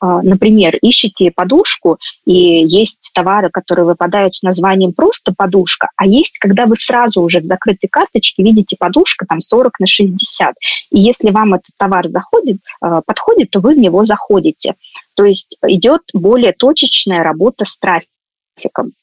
например, 0.01 0.77
ищете 0.77 1.31
подушку, 1.31 1.97
и 2.25 2.33
есть 2.33 3.11
товары, 3.13 3.49
которые 3.49 3.85
выпадают 3.85 4.35
с 4.35 4.43
названием 4.43 4.93
просто 4.93 5.33
подушка, 5.35 5.89
а 5.95 6.05
есть, 6.05 6.39
когда 6.39 6.65
вы 6.65 6.75
сразу 6.75 7.21
уже 7.21 7.39
в 7.39 7.43
закрытой 7.43 7.87
карточке 7.87 8.43
видите 8.43 8.75
подушка 8.79 9.25
там 9.25 9.41
40 9.41 9.79
на 9.79 9.87
60. 9.87 10.55
И 10.91 10.99
если 10.99 11.31
вам 11.31 11.55
этот 11.55 11.71
товар 11.77 12.07
заходит, 12.07 12.57
а, 12.81 13.01
подходит, 13.01 13.51
то 13.51 13.59
вы 13.59 13.75
в 13.75 13.77
него 13.77 14.05
заходите. 14.05 14.75
То 15.15 15.25
есть 15.25 15.57
идет 15.63 16.01
более 16.13 16.53
точечная 16.53 17.23
работа 17.23 17.65
с 17.65 17.77
трафиком. 17.77 18.93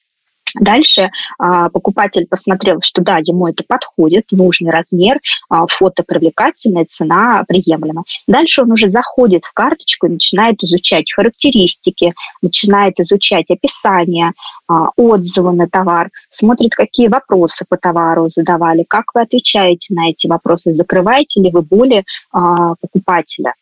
Дальше 0.54 1.10
а, 1.38 1.68
покупатель 1.68 2.26
посмотрел, 2.26 2.80
что 2.82 3.02
да, 3.02 3.18
ему 3.18 3.48
это 3.48 3.64
подходит, 3.66 4.26
нужный 4.30 4.70
размер, 4.70 5.20
а, 5.48 5.66
фото 5.66 6.02
привлекательное, 6.02 6.84
цена 6.84 7.44
приемлема. 7.46 8.04
Дальше 8.26 8.62
он 8.62 8.72
уже 8.72 8.88
заходит 8.88 9.44
в 9.44 9.52
карточку 9.52 10.06
и 10.06 10.10
начинает 10.10 10.62
изучать 10.62 11.12
характеристики, 11.12 12.14
начинает 12.42 12.98
изучать 13.00 13.50
описание, 13.50 14.32
а, 14.68 14.90
отзывы 14.96 15.52
на 15.52 15.68
товар, 15.68 16.10
смотрит, 16.30 16.74
какие 16.74 17.08
вопросы 17.08 17.64
по 17.68 17.76
товару 17.76 18.30
задавали, 18.34 18.84
как 18.88 19.14
вы 19.14 19.22
отвечаете 19.22 19.94
на 19.94 20.10
эти 20.10 20.26
вопросы, 20.26 20.72
закрываете 20.72 21.40
ли 21.42 21.50
вы 21.50 21.62
боли 21.62 22.04
а, 22.32 22.74
покупателя. 22.80 23.54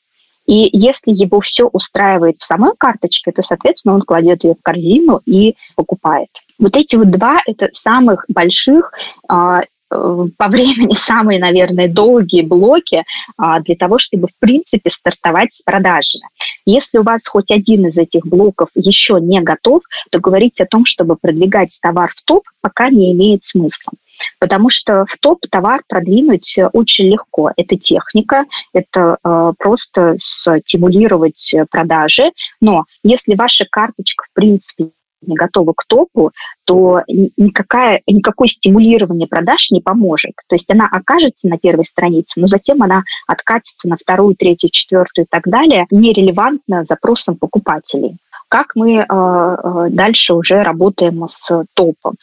И 0.48 0.70
если 0.72 1.12
его 1.12 1.40
все 1.40 1.66
устраивает 1.66 2.38
в 2.38 2.44
самой 2.44 2.72
карточке, 2.76 3.32
то, 3.32 3.42
соответственно, 3.42 3.94
он 3.94 4.00
кладет 4.00 4.44
ее 4.44 4.54
в 4.54 4.62
корзину 4.62 5.20
и 5.26 5.54
покупает. 5.76 6.30
Вот 6.58 6.74
эти 6.74 6.96
вот 6.96 7.10
два– 7.10 7.42
это 7.46 7.68
самых 7.74 8.24
больших 8.28 8.90
а, 9.28 9.60
э, 9.60 10.26
по 10.38 10.48
времени 10.48 10.94
самые, 10.98 11.38
наверное, 11.38 11.86
долгие 11.86 12.40
блоки 12.40 13.04
а, 13.36 13.60
для 13.60 13.76
того, 13.76 13.98
чтобы, 13.98 14.28
в 14.28 14.38
принципе, 14.40 14.88
стартовать 14.88 15.52
с 15.52 15.60
продажами. 15.60 16.24
Если 16.64 16.96
у 16.96 17.02
вас 17.02 17.28
хоть 17.28 17.50
один 17.50 17.86
из 17.86 17.98
этих 17.98 18.26
блоков 18.26 18.70
еще 18.74 19.18
не 19.20 19.42
готов, 19.42 19.82
то 20.10 20.18
говорить 20.18 20.62
о 20.62 20.66
том, 20.66 20.86
чтобы 20.86 21.16
продвигать 21.16 21.78
товар 21.82 22.10
в 22.16 22.22
топ, 22.22 22.44
пока 22.62 22.88
не 22.88 23.12
имеет 23.12 23.44
смысла. 23.44 23.92
Потому 24.38 24.70
что 24.70 25.04
в 25.06 25.16
топ 25.18 25.40
товар 25.50 25.82
продвинуть 25.88 26.58
очень 26.72 27.06
легко. 27.06 27.50
Это 27.56 27.76
техника, 27.76 28.44
это 28.72 29.18
э, 29.22 29.52
просто 29.58 30.16
стимулировать 30.20 31.54
продажи. 31.70 32.32
Но 32.60 32.84
если 33.02 33.34
ваша 33.34 33.66
карточка, 33.70 34.24
в 34.24 34.32
принципе, 34.32 34.90
не 35.22 35.34
готова 35.34 35.72
к 35.76 35.84
топу, 35.86 36.32
то 36.64 37.02
никакая, 37.06 38.02
никакое 38.06 38.48
стимулирование 38.48 39.26
продаж 39.26 39.70
не 39.70 39.80
поможет. 39.80 40.32
То 40.48 40.54
есть 40.54 40.70
она 40.70 40.88
окажется 40.90 41.48
на 41.48 41.58
первой 41.58 41.84
странице, 41.84 42.40
но 42.40 42.46
затем 42.46 42.82
она 42.82 43.02
откатится 43.26 43.88
на 43.88 43.96
вторую, 43.96 44.36
третью, 44.36 44.70
четвертую 44.70 45.24
и 45.24 45.28
так 45.28 45.44
далее, 45.46 45.86
нерелевантно 45.90 46.84
запросам 46.84 47.36
покупателей. 47.36 48.18
Как 48.48 48.74
мы 48.74 48.96
э, 48.96 49.04
э 49.08 49.88
дальше 49.90 50.34
уже 50.34 50.62
работаем 50.62 51.26
с 51.28 51.64
топом? 51.74 52.16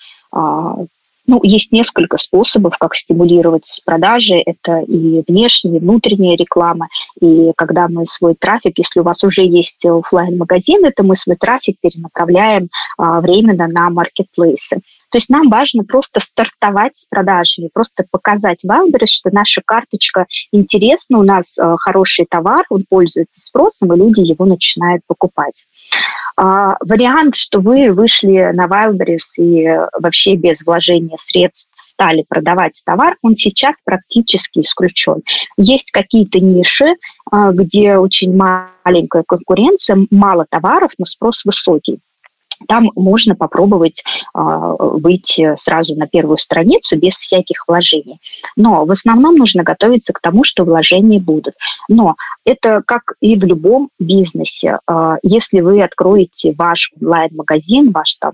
Ну, 1.28 1.40
есть 1.44 1.72
несколько 1.72 2.18
способов, 2.18 2.78
как 2.78 2.96
стимулировать 2.96 3.82
продажи. 3.86 4.36
Это 4.46 4.80
и 4.80 5.24
внешняя, 5.28 5.78
и 5.78 5.80
внутренняя 5.80 6.38
реклама. 6.38 6.88
И 7.20 7.52
когда 7.58 7.88
мы 7.88 8.06
свой 8.06 8.36
трафик, 8.36 8.78
если 8.78 9.00
у 9.00 9.04
вас 9.04 9.24
уже 9.24 9.42
есть 9.42 9.84
офлайн 9.86 10.38
магазин 10.38 10.82
то 10.96 11.04
мы 11.04 11.16
свой 11.16 11.36
трафик 11.36 11.78
перенаправляем 11.82 12.70
а, 12.98 13.22
временно 13.22 13.68
на 13.68 13.90
маркетплейсы. 13.90 14.82
То 15.16 15.18
есть 15.18 15.30
нам 15.30 15.50
важно 15.50 15.84
просто 15.84 16.20
стартовать 16.20 16.98
с 16.98 17.06
продажами, 17.06 17.70
просто 17.74 18.04
показать 18.10 18.66
Wildberries, 18.66 19.08
что 19.08 19.30
наша 19.32 19.62
карточка 19.66 20.26
интересна, 20.52 21.20
у 21.20 21.24
нас 21.24 21.58
э, 21.58 21.76
хороший 21.80 22.26
товар, 22.30 22.66
он 22.70 22.84
пользуется 22.90 23.40
спросом, 23.40 23.94
и 23.94 23.98
люди 23.98 24.20
его 24.20 24.46
начинают 24.46 25.04
покупать. 25.08 25.64
А, 26.38 26.76
вариант, 26.82 27.36
что 27.36 27.60
вы 27.60 27.94
вышли 27.94 28.52
на 28.54 28.66
Wildberries 28.66 29.38
и 29.38 29.68
вообще 29.98 30.36
без 30.36 30.66
вложения 30.66 31.16
средств 31.18 31.72
стали 31.78 32.26
продавать 32.28 32.82
товар, 32.86 33.16
он 33.22 33.36
сейчас 33.36 33.82
практически 33.82 34.60
исключен. 34.60 35.24
Есть 35.56 35.92
какие-то 35.92 36.40
ниши, 36.40 36.96
а, 37.32 37.52
где 37.52 37.98
очень 37.98 38.36
маленькая 38.36 39.24
конкуренция, 39.26 39.98
мало 40.12 40.46
товаров, 40.50 40.92
но 40.98 41.06
спрос 41.06 41.46
высокий 41.46 42.00
там 42.68 42.92
можно 42.96 43.36
попробовать 43.36 44.04
э, 44.04 44.40
выйти 44.40 45.56
сразу 45.58 45.96
на 45.96 46.08
первую 46.08 46.38
страницу 46.38 46.98
без 46.98 47.14
всяких 47.16 47.68
вложений. 47.68 48.20
Но 48.56 48.86
в 48.86 48.92
основном 48.92 49.36
нужно 49.36 49.64
готовиться 49.64 50.14
к 50.14 50.20
тому, 50.20 50.44
что 50.44 50.64
вложения 50.64 51.20
будут. 51.20 51.56
Но 51.90 52.16
это 52.46 52.82
как 52.86 53.14
и 53.20 53.36
в 53.36 53.44
любом 53.44 53.90
бизнесе. 54.00 54.80
Э, 54.88 55.16
если 55.24 55.62
вы 55.62 55.82
откроете 55.84 56.54
ваш 56.58 56.92
онлайн-магазин, 57.00 57.92
ваш 57.92 58.16
там 58.16 58.34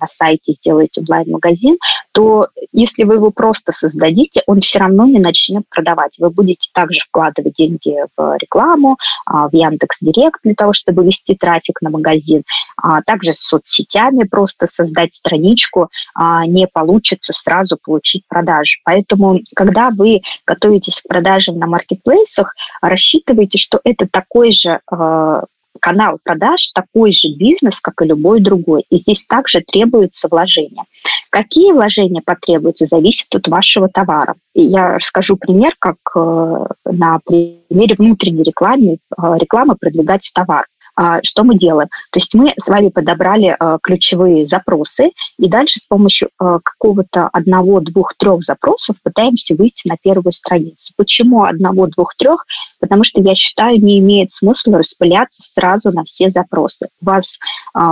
на 0.00 0.06
сайте 0.06 0.52
сделаете 0.52 1.00
онлайн-магазин, 1.00 1.78
то 2.12 2.48
если 2.72 3.04
вы 3.04 3.14
его 3.14 3.30
просто 3.30 3.72
создадите, 3.72 4.42
он 4.46 4.60
все 4.60 4.80
равно 4.80 5.06
не 5.06 5.18
начнет 5.18 5.64
продавать. 5.68 6.18
Вы 6.18 6.30
будете 6.30 6.68
также 6.72 7.00
вкладывать 7.00 7.54
деньги 7.54 7.96
в 8.16 8.36
рекламу, 8.38 8.96
э, 9.28 9.32
в 9.32 9.54
Яндекс 9.54 9.98
Директ 10.00 10.40
для 10.42 10.54
того, 10.54 10.72
чтобы 10.72 11.04
вести 11.04 11.34
трафик 11.34 11.80
на 11.82 11.90
магазин, 11.90 12.42
а 12.76 13.02
также 13.02 13.32
с 13.32 13.40
соцсетями 13.40 14.24
просто 14.24 14.66
создать 14.66 15.14
страничку 15.14 15.88
а, 16.14 16.46
не 16.46 16.66
получится 16.66 17.32
сразу 17.32 17.76
получить 17.82 18.24
продажи. 18.28 18.78
Поэтому, 18.84 19.40
когда 19.54 19.90
вы 19.90 20.22
готовитесь 20.46 21.00
к 21.02 21.08
продажам 21.08 21.58
на 21.58 21.66
маркетплейсах, 21.66 22.54
рассчитывайте, 22.80 23.58
что 23.58 23.80
это 23.84 24.06
такой 24.10 24.52
же 24.52 24.80
а, 24.90 25.44
канал 25.80 26.18
продаж 26.22 26.70
такой 26.72 27.12
же 27.12 27.28
бизнес, 27.34 27.80
как 27.80 28.02
и 28.02 28.06
любой 28.06 28.40
другой. 28.40 28.84
И 28.90 28.98
здесь 28.98 29.26
также 29.26 29.60
требуются 29.60 30.28
вложения. 30.28 30.84
Какие 31.30 31.72
вложения 31.72 32.22
потребуются, 32.24 32.86
зависит 32.86 33.34
от 33.34 33.48
вашего 33.48 33.88
товара. 33.88 34.34
И 34.54 34.62
я 34.62 34.96
расскажу 34.96 35.36
пример, 35.36 35.74
как 35.78 35.96
э, 36.14 36.66
на 36.84 37.18
примере 37.24 37.94
внутренней 37.96 38.42
рекламы, 38.42 38.98
э, 39.16 39.36
рекламы 39.38 39.76
продвигать 39.76 40.30
товар. 40.34 40.66
А, 40.94 41.20
что 41.22 41.44
мы 41.44 41.56
делаем? 41.56 41.88
То 42.10 42.18
есть 42.18 42.34
мы 42.34 42.54
с 42.62 42.66
вами 42.68 42.88
подобрали 42.88 43.56
а, 43.58 43.78
ключевые 43.82 44.46
запросы, 44.46 45.12
и 45.38 45.48
дальше 45.48 45.80
с 45.80 45.86
помощью 45.86 46.28
а, 46.38 46.58
какого-то 46.60 47.28
одного, 47.32 47.80
двух, 47.80 48.14
трех 48.16 48.42
запросов 48.42 48.96
пытаемся 49.02 49.54
выйти 49.54 49.88
на 49.88 49.96
первую 50.00 50.32
страницу. 50.32 50.92
Почему 50.96 51.44
одного, 51.44 51.86
двух, 51.86 52.14
трех? 52.16 52.44
Потому 52.80 53.04
что 53.04 53.20
я 53.20 53.34
считаю, 53.34 53.80
не 53.80 53.98
имеет 53.98 54.32
смысла 54.32 54.78
распыляться 54.78 55.42
сразу 55.42 55.92
на 55.92 56.04
все 56.04 56.30
запросы. 56.30 56.88
У 57.00 57.04
вас 57.04 57.38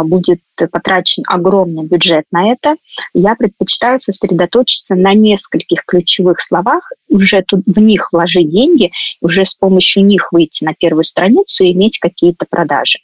будет 0.05 0.41
потрачен 0.71 1.23
огромный 1.27 1.87
бюджет 1.87 2.25
на 2.31 2.53
это. 2.53 2.77
Я 3.15 3.35
предпочитаю 3.35 3.99
сосредоточиться 3.99 4.95
на 4.95 5.15
нескольких 5.15 5.85
ключевых 5.87 6.41
словах, 6.41 6.91
уже 7.09 7.43
тут 7.43 7.63
в 7.67 7.79
них 7.79 8.13
вложить 8.13 8.51
деньги, 8.51 8.93
уже 9.21 9.45
с 9.45 9.55
помощью 9.55 10.05
них 10.05 10.33
выйти 10.33 10.65
на 10.65 10.75
первую 10.75 11.05
страницу 11.05 11.65
и 11.65 11.73
иметь 11.73 11.99
какие-то 11.99 12.47
продажи. 12.49 13.00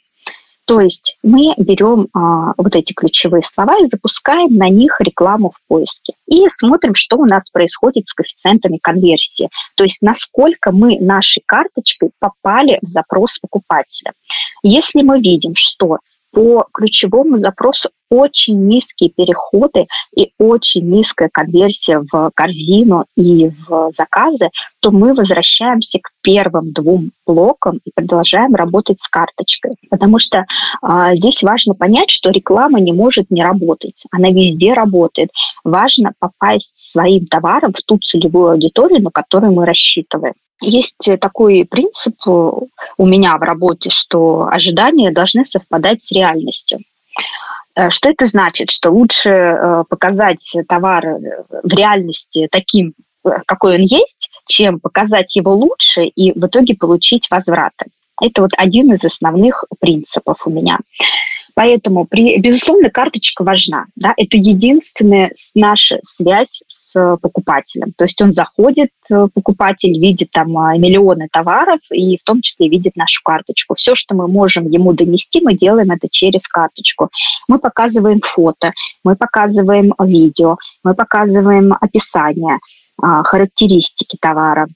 То 0.67 0.81
есть 0.81 1.17
мы 1.23 1.53
берем 1.57 2.09
а, 2.13 2.53
вот 2.57 2.75
эти 2.75 2.91
ключевые 2.91 3.41
слова 3.41 3.77
и 3.79 3.87
запускаем 3.87 4.53
на 4.57 4.67
них 4.67 4.99
рекламу 4.99 5.51
в 5.51 5.65
поиске. 5.69 6.13
И 6.27 6.45
смотрим, 6.49 6.93
что 6.93 7.15
у 7.15 7.25
нас 7.25 7.49
происходит 7.49 8.09
с 8.09 8.13
коэффициентами 8.13 8.77
конверсии. 8.83 9.49
То 9.77 9.85
есть 9.85 10.01
насколько 10.01 10.73
мы 10.73 10.99
нашей 10.99 11.41
карточкой 11.45 12.09
попали 12.19 12.79
в 12.81 12.87
запрос 12.87 13.39
покупателя. 13.39 14.11
Если 14.61 15.03
мы 15.03 15.21
видим, 15.21 15.53
что 15.55 15.99
по 16.37 16.67
ключевому 16.71 17.39
запросу 17.39 17.89
очень 18.11 18.67
низкие 18.67 19.09
переходы 19.09 19.87
и 20.15 20.33
очень 20.37 20.87
низкая 20.87 21.29
конверсия 21.33 22.03
в 22.11 22.31
корзину 22.35 23.05
и 23.15 23.49
в 23.67 23.91
заказы, 23.97 24.51
то 24.79 24.91
мы 24.91 25.15
возвращаемся 25.15 25.97
к 25.97 26.11
первым 26.21 26.73
двум 26.73 27.11
блокам 27.25 27.79
и 27.85 27.89
продолжаем 27.95 28.53
работать 28.53 29.01
с 29.01 29.07
карточкой. 29.07 29.77
Потому 29.89 30.19
что 30.19 30.45
э, 30.83 31.15
здесь 31.15 31.41
важно 31.41 31.73
понять, 31.73 32.11
что 32.11 32.29
реклама 32.29 32.79
не 32.79 32.93
может 32.93 33.31
не 33.31 33.43
работать. 33.43 34.03
Она 34.11 34.29
везде 34.29 34.73
работает. 34.73 35.31
Важно 35.63 36.13
попасть 36.19 36.91
своим 36.91 37.25
товаром 37.25 37.73
в 37.73 37.81
ту 37.81 37.97
целевую 37.97 38.51
аудиторию, 38.51 39.01
на 39.01 39.09
которую 39.09 39.53
мы 39.53 39.65
рассчитываем. 39.65 40.35
Есть 40.61 41.07
такой 41.21 41.65
принцип 41.69 42.15
у 42.25 42.69
меня 43.05 43.37
в 43.37 43.41
работе, 43.41 43.89
что 43.89 44.47
ожидания 44.51 45.11
должны 45.11 45.45
совпадать 45.45 46.01
с 46.01 46.11
реальностью. 46.11 46.79
Э, 47.77 47.89
что 47.89 48.09
это 48.09 48.25
значит? 48.25 48.71
Что 48.71 48.89
лучше 48.89 49.29
э, 49.29 49.83
показать 49.87 50.55
товар 50.67 51.19
в 51.63 51.73
реальности 51.73 52.47
таким, 52.51 52.93
э, 53.23 53.29
какой 53.45 53.75
он 53.75 53.81
есть, 53.81 54.29
чем 54.47 54.79
показать 54.79 55.35
его 55.35 55.53
лучше 55.53 56.05
и 56.05 56.37
в 56.37 56.45
итоге 56.45 56.75
получить 56.75 57.29
возвраты. 57.29 57.85
Это 58.19 58.41
вот 58.41 58.51
один 58.57 58.91
из 58.93 59.03
основных 59.05 59.63
принципов 59.79 60.47
у 60.47 60.49
меня. 60.49 60.79
Поэтому, 61.53 62.05
при, 62.05 62.39
безусловно, 62.39 62.89
карточка 62.89 63.43
важна. 63.43 63.85
Да? 63.95 64.13
Это 64.17 64.37
единственная 64.37 65.31
наша 65.53 65.99
связь 66.03 66.63
покупателем. 66.93 67.93
То 67.97 68.05
есть 68.05 68.21
он 68.21 68.33
заходит, 68.33 68.89
э, 69.09 69.27
покупатель 69.33 69.91
видит 69.99 70.29
там 70.31 70.57
а, 70.57 70.77
миллионы 70.77 71.27
товаров 71.31 71.79
и 71.91 72.17
в 72.17 72.23
том 72.23 72.41
числе 72.41 72.69
видит 72.69 72.95
нашу 72.95 73.21
карточку. 73.23 73.75
Все, 73.75 73.95
что 73.95 74.15
мы 74.15 74.27
можем 74.27 74.67
ему 74.67 74.93
донести, 74.93 75.41
мы 75.41 75.53
делаем 75.53 75.91
это 75.91 76.07
через 76.09 76.47
карточку. 76.47 77.09
Мы 77.47 77.59
показываем 77.59 78.21
фото, 78.21 78.71
мы 79.03 79.15
показываем 79.15 79.93
видео, 79.99 80.57
мы 80.83 80.93
показываем 80.93 81.73
описание, 81.73 82.59
а, 83.01 83.23
характеристики 83.23 84.17
товара. 84.19 84.67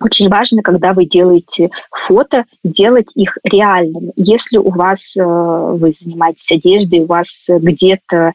Очень 0.00 0.28
важно, 0.28 0.62
когда 0.62 0.92
вы 0.92 1.06
делаете 1.06 1.70
фото, 1.90 2.44
делать 2.62 3.08
их 3.14 3.38
реальными. 3.44 4.12
Если 4.16 4.58
у 4.58 4.70
вас, 4.70 5.16
э, 5.16 5.22
вы 5.22 5.94
занимаетесь 5.98 6.52
одеждой, 6.52 7.00
у 7.00 7.06
вас 7.06 7.46
где-то 7.48 8.34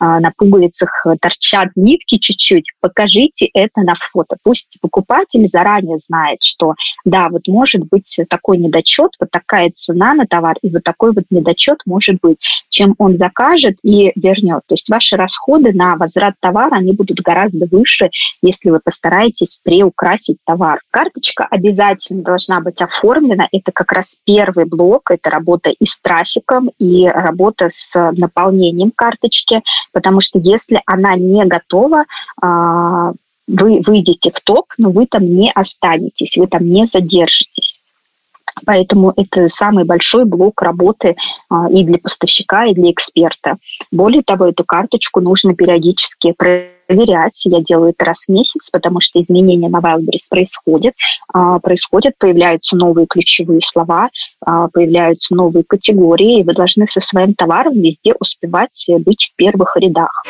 на 0.00 0.32
пуговицах 0.36 1.06
торчат 1.20 1.68
нитки 1.76 2.18
чуть-чуть, 2.18 2.72
покажите 2.80 3.48
это 3.54 3.82
на 3.82 3.94
фото. 3.94 4.36
Пусть 4.42 4.78
покупатель 4.80 5.46
заранее 5.46 5.98
знает, 5.98 6.38
что 6.42 6.74
да, 7.04 7.28
вот 7.28 7.42
может 7.48 7.82
быть 7.86 8.18
такой 8.28 8.58
недочет, 8.58 9.12
вот 9.20 9.30
такая 9.30 9.70
цена 9.74 10.14
на 10.14 10.26
товар, 10.26 10.56
и 10.62 10.70
вот 10.70 10.82
такой 10.82 11.12
вот 11.12 11.24
недочет 11.30 11.78
может 11.86 12.18
быть, 12.20 12.38
чем 12.68 12.94
он 12.98 13.16
закажет 13.18 13.76
и 13.82 14.12
вернет. 14.16 14.62
То 14.66 14.74
есть 14.74 14.88
ваши 14.88 15.16
расходы 15.16 15.72
на 15.72 15.96
возврат 15.96 16.34
товара, 16.40 16.76
они 16.76 16.92
будут 16.92 17.20
гораздо 17.20 17.66
выше, 17.66 18.10
если 18.42 18.70
вы 18.70 18.80
постараетесь 18.80 19.62
приукрасить 19.64 20.38
товар. 20.44 20.80
Карточка 20.90 21.46
обязательно 21.50 22.22
должна 22.22 22.60
быть 22.60 22.80
оформлена. 22.82 23.48
Это 23.52 23.72
как 23.72 23.92
раз 23.92 24.20
первый 24.24 24.66
блок, 24.66 25.10
это 25.10 25.30
работа 25.30 25.70
и 25.70 25.86
с 25.86 25.98
трафиком, 26.00 26.70
и 26.78 27.06
работа 27.06 27.70
с 27.72 28.12
наполнением 28.12 28.90
карточки 28.94 29.62
потому 29.92 30.20
что 30.20 30.38
если 30.38 30.82
она 30.86 31.16
не 31.16 31.44
готова, 31.44 32.04
а, 32.40 33.12
вы 33.46 33.80
выйдете 33.86 34.30
в 34.32 34.40
ток, 34.40 34.74
но 34.78 34.90
вы 34.90 35.06
там 35.06 35.24
не 35.24 35.50
останетесь, 35.52 36.36
вы 36.36 36.46
там 36.46 36.64
не 36.64 36.86
задержитесь. 36.86 37.85
Поэтому 38.64 39.12
это 39.16 39.48
самый 39.48 39.84
большой 39.84 40.24
блок 40.24 40.62
работы 40.62 41.16
а, 41.50 41.68
и 41.70 41.84
для 41.84 41.98
поставщика, 41.98 42.66
и 42.66 42.74
для 42.74 42.90
эксперта. 42.90 43.56
Более 43.90 44.22
того, 44.22 44.46
эту 44.46 44.64
карточку 44.64 45.20
нужно 45.20 45.54
периодически 45.54 46.32
проверять. 46.32 47.44
Я 47.44 47.60
делаю 47.60 47.90
это 47.90 48.04
раз 48.04 48.26
в 48.26 48.28
месяц, 48.30 48.70
потому 48.70 49.00
что 49.00 49.20
изменения 49.20 49.68
на 49.68 49.78
Wildberries 49.78 50.28
происходят. 50.30 50.94
А, 51.32 51.58
происходят, 51.58 52.14
появляются 52.18 52.76
новые 52.76 53.06
ключевые 53.06 53.60
слова, 53.60 54.08
а, 54.40 54.68
появляются 54.68 55.34
новые 55.34 55.64
категории, 55.64 56.40
и 56.40 56.42
вы 56.42 56.54
должны 56.54 56.88
со 56.88 57.00
своим 57.00 57.34
товаром 57.34 57.74
везде 57.74 58.14
успевать 58.18 58.86
быть 59.00 59.32
в 59.32 59.36
первых 59.36 59.76
рядах. 59.76 60.22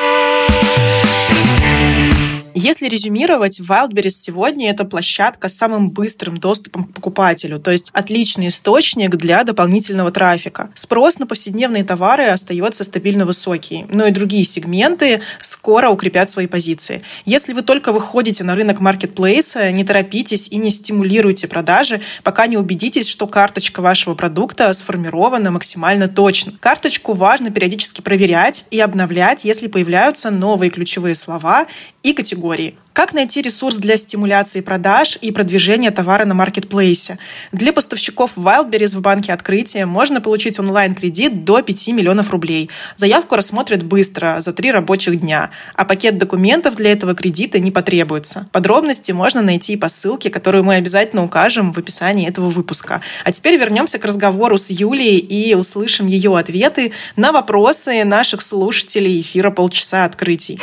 Если 2.59 2.89
резюмировать, 2.89 3.61
Wildberries 3.61 4.09
сегодня 4.09 4.71
это 4.71 4.87
площадка 4.87 5.51
с 5.51 5.55
самым 5.55 5.91
быстрым 5.91 6.39
доступом 6.39 6.85
к 6.85 6.95
покупателю, 6.95 7.61
то 7.61 7.71
есть 7.71 7.91
отличный 7.93 8.49
источник 8.49 9.15
для 9.17 9.45
дополнительного 9.45 10.11
трафика. 10.11 10.71
Спрос 10.73 11.19
на 11.19 11.27
повседневные 11.27 11.85
товары 11.85 12.29
остается 12.29 12.83
стабильно 12.83 13.27
высокий, 13.27 13.85
но 13.91 14.07
и 14.07 14.11
другие 14.11 14.43
сегменты 14.43 15.21
скоро 15.43 15.91
укрепят 15.91 16.31
свои 16.31 16.47
позиции. 16.47 17.03
Если 17.27 17.53
вы 17.53 17.61
только 17.61 17.93
выходите 17.93 18.43
на 18.43 18.55
рынок 18.55 18.81
маркетплейса, 18.81 19.71
не 19.71 19.85
торопитесь 19.85 20.49
и 20.49 20.57
не 20.57 20.71
стимулируйте 20.71 21.49
продажи, 21.49 22.01
пока 22.23 22.47
не 22.47 22.57
убедитесь, 22.57 23.07
что 23.07 23.27
карточка 23.27 23.83
вашего 23.83 24.15
продукта 24.15 24.73
сформирована 24.73 25.51
максимально 25.51 26.09
точно. 26.09 26.55
Карточку 26.59 27.13
важно 27.13 27.51
периодически 27.51 28.01
проверять 28.01 28.65
и 28.71 28.81
обновлять, 28.81 29.45
если 29.45 29.67
появляются 29.67 30.31
новые 30.31 30.71
ключевые 30.71 31.15
слова 31.15 31.67
и 32.03 32.15
категории. 32.15 32.46
категории. 32.47 32.86
Как 32.97 33.13
найти 33.13 33.43
ресурс 33.43 33.77
для 33.77 33.99
стимуляции 33.99 34.63
продаж 34.63 35.19
и 35.21 35.31
продвижения 35.31 35.91
товара 35.91 36.25
на 36.25 36.33
маркетплейсе? 36.33 37.19
Для 37.53 37.75
поставщиков 37.75 38.39
Wildberries 38.39 38.97
в 38.97 39.03
банке 39.03 39.35
открытия 39.35 39.85
можно 39.85 40.23
получить 40.23 40.59
онлайн-кредит 40.59 41.45
до 41.45 41.61
5 41.61 41.89
миллионов 41.89 42.31
рублей. 42.31 42.71
Заявку 42.97 43.37
рассмотрят 43.37 43.83
быстро, 43.83 44.41
за 44.41 44.55
3 44.55 44.73
рабочих 44.73 45.21
дня, 45.21 45.51
а 45.75 45.85
пакет 45.85 46.17
документов 46.17 46.77
для 46.77 46.91
этого 46.91 47.15
кредита 47.15 47.59
не 47.59 47.71
потребуется. 47.71 48.49
Подробности 48.51 49.13
можно 49.13 49.43
найти 49.43 49.77
по 49.77 49.91
ссылке, 49.91 50.31
которую 50.31 50.65
мы 50.65 50.77
обязательно 50.77 51.23
укажем 51.23 51.75
в 51.75 51.79
описании 51.79 52.27
этого 52.27 52.47
выпуска. 52.47 53.03
А 53.25 53.31
теперь 53.31 53.59
вернемся 53.61 53.99
к 53.99 54.07
разговору 54.07 54.57
с 54.57 54.71
Юлией 54.71 55.19
и 55.19 55.55
услышим 55.55 56.07
ее 56.07 56.35
ответы 56.35 56.93
на 57.15 57.33
вопросы 57.33 58.05
наших 58.05 58.41
слушателей 58.41 59.21
эфира 59.21 59.51
«Полчаса 59.51 60.07
открытий». 60.07 60.59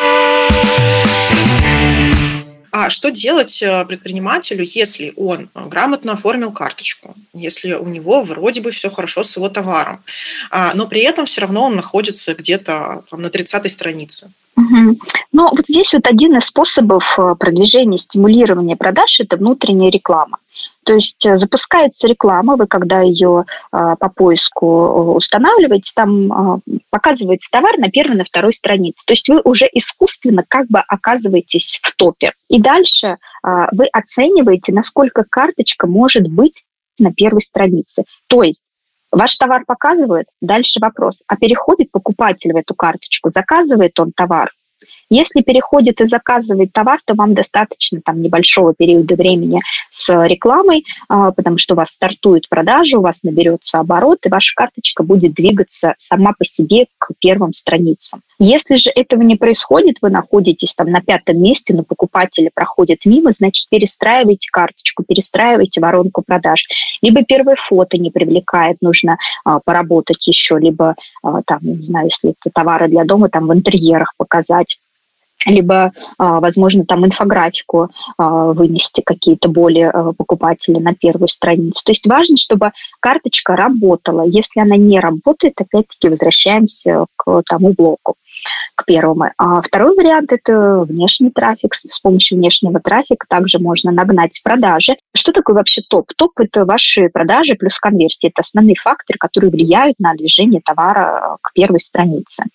А 2.75 2.89
что 2.89 3.11
делать 3.11 3.61
э, 3.61 3.85
предпринимателю, 3.85 4.65
если 4.67 5.13
он 5.15 5.47
э, 5.53 5.67
грамотно 5.67 6.13
оформил 6.13 6.51
карточку, 6.51 7.13
если 7.31 7.73
у 7.73 7.87
него 7.87 8.23
вроде 8.23 8.61
бы 8.61 8.71
все 8.71 8.89
хорошо 8.89 9.21
с 9.21 9.37
его 9.37 9.47
товаром, 9.47 9.99
а, 10.49 10.71
но 10.73 10.87
при 10.87 11.01
этом 11.01 11.27
все 11.27 11.41
равно 11.41 11.65
он 11.65 11.75
находится 11.75 12.33
где-то 12.33 13.03
на 13.11 13.27
30-й 13.27 13.69
странице? 13.69 14.33
Угу. 14.57 14.99
Ну, 15.33 15.49
вот 15.51 15.65
здесь 15.67 15.93
вот 15.93 16.07
один 16.07 16.35
из 16.35 16.45
способов 16.45 17.03
э, 17.19 17.35
продвижения, 17.39 17.99
стимулирования 17.99 18.75
продаж– 18.75 19.19
это 19.19 19.37
внутренняя 19.37 19.91
реклама. 19.91 20.39
То 20.83 20.93
есть 20.93 21.25
э, 21.25 21.37
запускается 21.37 22.07
реклама, 22.07 22.55
вы 22.55 22.67
когда 22.67 23.01
ее 23.01 23.45
а, 23.71 23.95
по 23.95 24.09
поиску 24.09 24.65
э, 24.65 25.15
устанавливаете, 25.15 25.91
там 25.95 26.31
а, 26.31 26.59
показывается 26.89 27.49
товар 27.51 27.77
на 27.77 27.89
первой, 27.89 28.15
на 28.15 28.23
второй 28.23 28.53
странице. 28.53 29.03
То 29.05 29.13
есть 29.13 29.29
вы 29.29 29.41
уже 29.43 29.67
искусственно 29.71 30.43
как 30.47 30.67
бы 30.67 30.79
оказываетесь 30.79 31.79
в 31.81 31.95
топе. 31.95 32.33
И 32.49 32.59
дальше 32.59 33.17
а, 33.41 33.69
вы 33.71 33.87
оцениваете, 33.87 34.73
насколько 34.73 35.25
карточка 35.29 35.87
может 35.87 36.27
быть 36.27 36.65
на 36.99 37.11
первой 37.11 37.41
странице. 37.41 38.03
То 38.27 38.43
есть 38.43 38.65
Ваш 39.11 39.37
товар 39.37 39.63
показывает, 39.67 40.25
дальше 40.41 40.79
вопрос, 40.81 41.21
а 41.27 41.35
переходит 41.35 41.91
покупатель 41.91 42.51
в 42.51 42.55
эту 42.55 42.73
карточку, 42.73 43.29
заказывает 43.29 43.99
он 43.99 44.11
товар 44.11 44.49
Если 45.09 45.41
переходит 45.41 46.01
и 46.01 46.05
заказывает 46.05 46.71
товар, 46.73 46.99
то 47.05 47.13
вам 47.13 47.33
достаточно 47.33 48.01
там 48.03 48.21
небольшого 48.21 48.73
периода 48.73 49.15
времени 49.15 49.61
с 49.91 50.09
рекламой, 50.25 50.85
а, 51.07 51.31
потому 51.31 51.57
что 51.57 51.73
у 51.73 51.77
вас 51.77 51.89
стартует 51.89 52.49
продажа, 52.49 52.97
у 52.97 53.01
вас 53.01 53.23
наберется 53.23 53.79
оборот, 53.79 54.19
и 54.25 54.29
ваша 54.29 54.53
карточка 54.55 55.03
будет 55.03 55.33
двигаться 55.33 55.95
сама 55.97 56.33
по 56.37 56.45
себе 56.45 56.87
к 56.97 57.11
первым 57.19 57.53
страницам. 57.53 58.21
Если 58.39 58.75
же 58.75 58.89
этого 58.93 59.21
не 59.21 59.35
происходит, 59.35 59.97
вы 60.01 60.09
находитесь 60.09 60.73
там 60.73 60.89
на 60.89 61.01
пятом 61.01 61.41
месте, 61.41 61.73
но 61.73 61.83
покупатели 61.83 62.49
проходят 62.53 62.99
мимо, 63.05 63.31
значит, 63.31 63.69
перестраивайте 63.69 64.49
карточку, 64.51 65.03
перестраивайте 65.03 65.79
воронку 65.79 66.23
продаж. 66.25 66.67
Либо 67.01 67.23
первое 67.23 67.55
фото 67.55 67.97
не 67.97 68.09
привлекает, 68.09 68.77
нужно 68.81 69.17
а, 69.45 69.59
поработать 69.63 70.25
еще, 70.27 70.57
либо 70.59 70.95
а, 71.21 71.41
там, 71.43 71.59
не 71.61 71.81
знаю, 71.81 72.07
если 72.07 72.31
это 72.31 72.53
товары 72.53 72.87
для 72.87 73.05
дома, 73.05 73.29
там 73.29 73.47
в 73.47 73.53
интерьерах 73.53 74.13
показать 74.17 74.77
либо, 75.45 75.91
а, 76.17 76.39
возможно, 76.39 76.85
там 76.85 77.05
инфографику 77.05 77.89
а, 78.17 78.53
вынести 78.53 79.01
какие-то 79.01 79.49
более 79.49 79.89
а, 79.89 80.13
покупатели 80.13 80.79
на 80.79 80.93
первую 80.93 81.27
страницу. 81.27 81.81
То 81.83 81.91
есть 81.91 82.07
важно, 82.07 82.37
чтобы 82.37 82.71
карточка 82.99 83.55
работала. 83.55 84.23
Если 84.23 84.59
она 84.59 84.77
не 84.77 84.99
работает, 84.99 85.53
опять-таки 85.59 86.09
возвращаемся 86.09 87.05
к 87.15 87.43
тому 87.47 87.73
блоку 87.73 88.15
к 88.75 88.85
первому. 88.85 89.31
А 89.37 89.61
второй 89.61 89.95
вариант– 89.95 90.31
это 90.33 90.83
внешний 90.83 91.29
трафик. 91.29 91.75
С 91.75 91.99
помощью 91.99 92.37
внешнего 92.37 92.79
трафика 92.79 93.25
также 93.29 93.59
можно 93.59 93.91
нагнать 93.91 94.41
продажи. 94.43 94.95
Что 95.15 95.31
такое 95.31 95.55
вообще 95.55 95.81
топ? 95.87 96.11
Топ– 96.17 96.31
это 96.39 96.65
ваши 96.65 97.09
продажи 97.09 97.55
плюс 97.55 97.77
конверсия. 97.79 98.29
Это 98.29 98.41
основные 98.41 98.75
факторы, 98.75 99.17
которые 99.19 99.51
влияют 99.51 99.99
на 99.99 100.13
движение 100.15 100.61
товара 100.65 101.37
к 101.41 101.53
первой 101.53 101.79
странице 101.79 102.45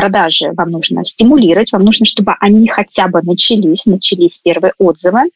продажи 0.00 0.52
вам 0.56 0.70
нужно 0.70 1.04
стимулировать, 1.04 1.72
вам 1.72 1.84
нужно, 1.84 2.06
чтобы 2.06 2.34
они 2.40 2.66
хотя 2.68 3.06
бы 3.08 3.20
начались, 3.22 3.84
начались 3.84 4.38
первые 4.38 4.72
отзывы, 4.78 5.30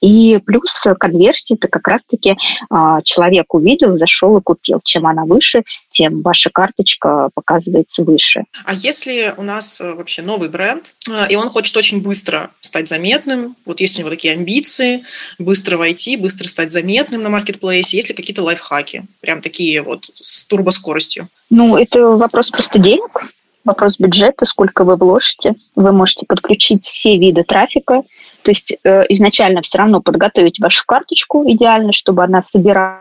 и 0.00 0.38
плюс 0.44 0.82
конверсия, 0.98 1.54
это 1.54 1.68
как 1.68 1.88
раз-таки 1.88 2.36
а, 2.68 3.00
человек 3.02 3.54
увидел, 3.54 3.96
зашел 3.96 4.36
и 4.36 4.42
купил. 4.42 4.80
Чем 4.84 5.06
она 5.06 5.24
выше, 5.24 5.62
тем 5.92 6.20
ваша 6.20 6.50
карточка 6.50 7.30
показывается 7.34 8.04
выше. 8.04 8.44
А 8.66 8.74
если 8.74 9.32
у 9.38 9.42
нас 9.42 9.80
э, 9.80 9.94
вообще 9.94 10.20
новый 10.20 10.50
бренд, 10.50 10.94
э, 11.08 11.28
и 11.30 11.36
он 11.36 11.48
хочет 11.48 11.74
очень 11.78 12.02
быстро 12.02 12.50
стать 12.60 12.88
заметным, 12.88 13.56
вот 13.64 13.80
есть 13.80 13.96
у 13.96 14.00
него 14.00 14.10
такие 14.10 14.34
амбиции, 14.34 15.04
быстро 15.38 15.78
войти, 15.78 16.18
быстро 16.18 16.48
стать 16.48 16.70
заметным 16.70 17.22
на 17.22 17.30
маркетплейсе, 17.30 17.96
есть 17.96 18.10
ли 18.10 18.14
какие-то 18.14 18.42
лайфхаки, 18.42 19.04
прям 19.20 19.40
такие 19.40 19.80
вот 19.80 20.10
с 20.12 20.44
турбоскоростью? 20.44 21.28
Ну, 21.48 21.78
это 21.78 22.08
вопрос 22.08 22.50
просто 22.50 22.78
денег 22.78 23.22
вопрос 23.64 23.98
бюджета, 23.98 24.44
сколько 24.44 24.84
вы 24.84 24.96
вложите. 24.96 25.54
Вы 25.74 25.92
можете 25.92 26.26
подключить 26.26 26.84
все 26.84 27.16
виды 27.16 27.44
трафика, 27.44 28.02
то 28.42 28.50
есть 28.50 28.76
э, 28.84 29.04
изначально 29.08 29.62
все 29.62 29.78
равно 29.78 30.00
подготовить 30.02 30.60
вашу 30.60 30.84
карточку 30.86 31.50
идеально, 31.50 31.92
чтобы 31.92 32.22
она 32.22 32.42
собирала 32.42 33.00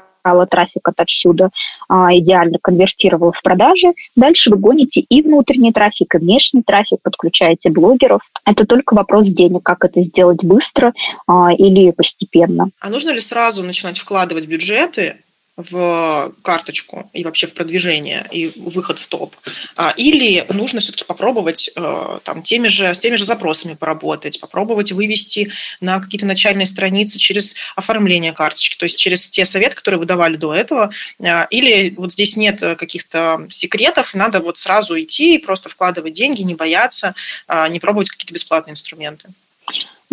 трафик 0.49 0.87
отовсюду, 0.87 1.49
а, 1.89 2.17
идеально 2.17 2.57
конвертировала 2.61 3.33
в 3.33 3.41
продажи. 3.41 3.93
Дальше 4.15 4.49
вы 4.51 4.57
гоните 4.57 5.01
и 5.01 5.21
внутренний 5.21 5.73
трафик, 5.73 6.15
и 6.15 6.17
внешний 6.17 6.63
трафик, 6.63 6.99
подключаете 7.03 7.69
блогеров. 7.69 8.21
Это 8.45 8.65
только 8.65 8.93
вопрос 8.93 9.27
денег, 9.27 9.63
как 9.63 9.83
это 9.83 10.01
сделать 10.01 10.45
быстро 10.45 10.93
а, 11.27 11.51
или 11.53 11.91
постепенно. 11.91 12.69
А 12.79 12.89
нужно 12.89 13.09
ли 13.09 13.19
сразу 13.19 13.63
начинать 13.63 13.97
вкладывать 13.97 14.47
бюджеты 14.47 15.17
в 15.55 16.33
карточку 16.41 17.09
и 17.13 17.23
вообще 17.23 17.45
в 17.45 17.53
продвижение 17.53 18.27
и 18.31 18.51
выход 18.55 18.97
в 18.97 19.07
топ, 19.07 19.35
а, 19.75 19.93
или 19.95 20.43
нужно 20.49 20.79
все-таки 20.79 21.05
попробовать 21.05 21.69
э, 21.75 22.19
там 22.23 22.41
теми 22.41 22.69
же 22.69 22.91
с 22.91 22.97
теми 22.97 23.17
же 23.17 23.25
запросами 23.25 23.75
поработать, 23.75 24.39
попробовать 24.39 24.91
вывести 24.91 25.51
на 25.79 25.99
какие-то 25.99 26.25
начальные 26.25 26.65
страницы 26.65 27.19
через 27.19 27.55
оформление 27.75 28.33
карточки, 28.33 28.77
то 28.77 28.85
есть 28.85 28.97
через 28.97 29.29
те 29.29 29.45
советы, 29.45 29.75
которые 29.75 29.99
вы 29.99 30.05
давали 30.05 30.37
до 30.37 30.55
этого, 30.55 30.89
а, 31.21 31.47
или 31.51 31.93
вот 31.97 32.13
здесь 32.13 32.35
нет 32.35 32.59
каких-то 32.59 33.45
секретов, 33.51 34.15
надо 34.15 34.39
вот 34.39 34.57
сразу 34.57 34.99
идти 34.99 35.35
и 35.35 35.37
просто 35.37 35.69
вкладывать 35.69 36.13
деньги, 36.13 36.41
не 36.41 36.55
бояться, 36.55 37.13
а, 37.47 37.67
не 37.67 37.79
пробовать 37.79 38.09
какие-то 38.09 38.33
бесплатные 38.33 38.71
инструменты. 38.71 39.29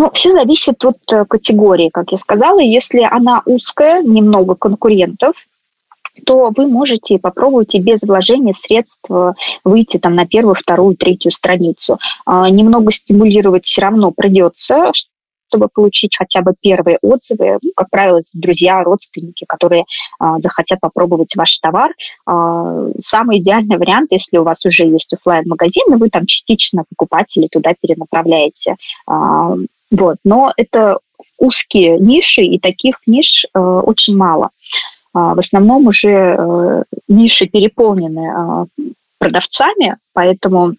Ну, 0.01 0.11
все 0.15 0.33
зависит 0.33 0.83
от 0.83 0.97
э, 1.13 1.27
категории, 1.27 1.91
как 1.91 2.11
я 2.13 2.17
сказала. 2.17 2.59
Если 2.61 3.03
она 3.03 3.43
узкая, 3.45 4.03
немного 4.03 4.55
конкурентов, 4.55 5.37
то 6.25 6.51
вы 6.57 6.69
можете 6.69 7.19
попробовать 7.19 7.75
и 7.75 7.81
без 7.81 8.01
вложения 8.01 8.55
средств 8.55 9.11
э, 9.11 9.35
выйти 9.63 9.99
там 9.99 10.15
на 10.15 10.27
первую, 10.27 10.55
вторую, 10.55 10.97
третью 10.97 11.31
страницу. 11.31 11.99
А, 12.25 12.49
немного 12.49 12.91
стимулировать 12.93 13.67
все 13.67 13.83
равно 13.83 14.11
придется, 14.11 14.91
чтобы 15.51 15.69
получить 15.69 16.17
хотя 16.17 16.41
бы 16.41 16.55
первые 16.59 16.97
отзывы. 17.03 17.59
Ну, 17.61 17.71
как 17.77 17.91
правило, 17.91 18.23
друзья, 18.33 18.83
родственники, 18.83 19.45
которые 19.47 19.85
а, 20.19 20.39
захотят 20.39 20.81
попробовать 20.81 21.37
ваш 21.37 21.59
товар. 21.59 21.93
А, 22.25 22.87
самый 23.05 23.41
идеальный 23.41 23.77
вариант, 23.77 24.13
если 24.13 24.39
у 24.39 24.45
вас 24.45 24.65
уже 24.65 24.87
есть 24.87 25.13
офлайн 25.13 25.45
магазин 25.47 25.85
и 25.93 25.97
вы 25.97 26.09
там 26.09 26.25
частично 26.25 26.85
покупатели 26.89 27.49
туда 27.49 27.75
перенаправляете. 27.79 28.77
А, 29.07 29.57
вот. 29.91 30.17
Но 30.25 30.53
это 30.57 30.99
узкие 31.39 31.99
ниши, 31.99 32.43
и 32.43 32.59
таких 32.59 32.97
ниш 33.07 33.47
э, 33.53 33.59
очень 33.59 34.17
мало. 34.17 34.51
А, 35.13 35.35
в 35.35 35.39
основном 35.39 35.87
уже 35.87 36.37
э, 36.39 36.83
ниши 37.09 37.47
переполнены 37.47 38.67
э, 38.79 38.85
продавцами, 39.19 39.97
поэтому 40.13 40.75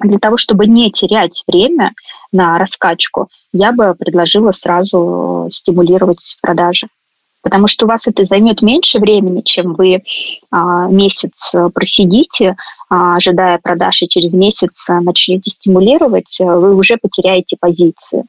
для 0.00 0.18
того, 0.18 0.36
чтобы 0.36 0.66
не 0.66 0.90
терять 0.90 1.44
время 1.46 1.92
на 2.32 2.58
раскачку, 2.58 3.28
я 3.52 3.72
бы 3.72 3.94
предложила 3.94 4.52
сразу 4.52 5.48
стимулировать 5.50 6.36
продажи. 6.42 6.88
Потому 7.42 7.66
что 7.66 7.86
у 7.86 7.88
вас 7.88 8.06
это 8.06 8.24
займет 8.24 8.62
меньше 8.62 9.00
времени, 9.00 9.40
чем 9.40 9.74
вы 9.74 10.02
а, 10.52 10.86
месяц 10.86 11.52
просидите, 11.74 12.54
а, 12.88 13.16
ожидая 13.16 13.58
продаж, 13.58 14.02
и 14.02 14.08
через 14.08 14.32
месяц 14.32 14.86
начнете 14.88 15.50
стимулировать, 15.50 16.36
вы 16.38 16.76
уже 16.76 16.98
потеряете 16.98 17.56
позиции. 17.58 18.24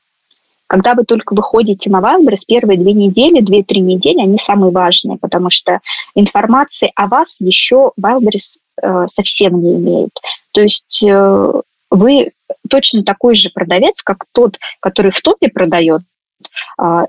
Когда 0.74 0.96
вы 0.96 1.04
только 1.04 1.36
выходите 1.36 1.92
на 1.92 2.00
Wildberries, 2.02 2.46
первые 2.48 2.80
две 2.80 2.94
недели, 2.94 3.42
две-три 3.42 3.80
недели, 3.80 4.20
они 4.20 4.40
самые 4.40 4.72
важные, 4.72 5.20
потому 5.20 5.52
что 5.52 5.82
информации 6.16 6.92
о 6.96 7.06
вас 7.06 7.36
еще 7.40 7.92
Wildberries 8.02 8.58
э, 8.82 9.06
совсем 9.16 9.62
не 9.62 9.76
имеет. 9.76 10.10
То 10.52 10.62
есть 10.62 11.04
э, 11.04 11.52
вы 11.92 12.32
точно 12.72 13.04
такой 13.04 13.36
же 13.36 13.52
продавец, 13.54 14.02
как 14.02 14.26
тот, 14.32 14.58
который 14.80 15.12
в 15.12 15.22
топе 15.22 15.50
продает, 15.50 16.02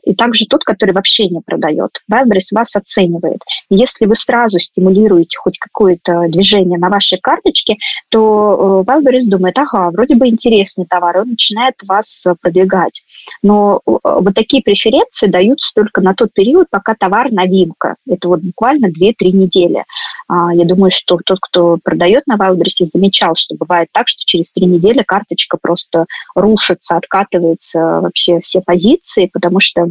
и 0.04 0.14
также 0.14 0.46
тот, 0.46 0.64
который 0.64 0.92
вообще 0.92 1.28
не 1.28 1.40
продает. 1.40 2.00
Wildberries 2.10 2.52
вас 2.52 2.74
оценивает. 2.76 3.40
Если 3.70 4.06
вы 4.06 4.16
сразу 4.16 4.58
стимулируете 4.58 5.38
хоть 5.38 5.58
какое-то 5.58 6.26
движение 6.28 6.78
на 6.78 6.88
вашей 6.88 7.18
карточке, 7.18 7.76
то 8.10 8.84
Wildberries 8.86 9.26
э, 9.26 9.30
думает, 9.30 9.58
ага, 9.58 9.90
вроде 9.90 10.14
бы 10.14 10.28
интересный 10.28 10.86
товар, 10.86 11.18
он 11.18 11.30
начинает 11.30 11.74
вас 11.86 12.24
продвигать. 12.40 13.02
Но 13.42 13.80
э, 13.86 13.90
вот 14.02 14.34
такие 14.34 14.62
преференции 14.62 15.26
даются 15.26 15.72
только 15.74 16.00
на 16.00 16.14
тот 16.14 16.32
период, 16.32 16.68
пока 16.70 16.94
товар 16.94 17.30
новинка. 17.32 17.96
Это 18.08 18.28
вот 18.28 18.40
буквально 18.40 18.86
2-3 18.86 19.14
недели. 19.32 19.84
А, 20.28 20.54
я 20.54 20.64
думаю, 20.64 20.90
что 20.90 21.18
тот, 21.24 21.38
кто 21.40 21.78
продает 21.82 22.26
на 22.26 22.36
Wildberries, 22.36 22.86
замечал, 22.92 23.34
что 23.34 23.54
бывает 23.56 23.88
так, 23.92 24.08
что 24.08 24.22
через 24.24 24.52
3 24.52 24.66
недели 24.66 25.02
карточка 25.02 25.58
просто 25.60 26.06
рушится, 26.34 26.96
откатывается 26.96 28.00
вообще 28.00 28.40
все 28.40 28.60
позиции, 28.60 29.23
потому 29.32 29.60
что 29.60 29.88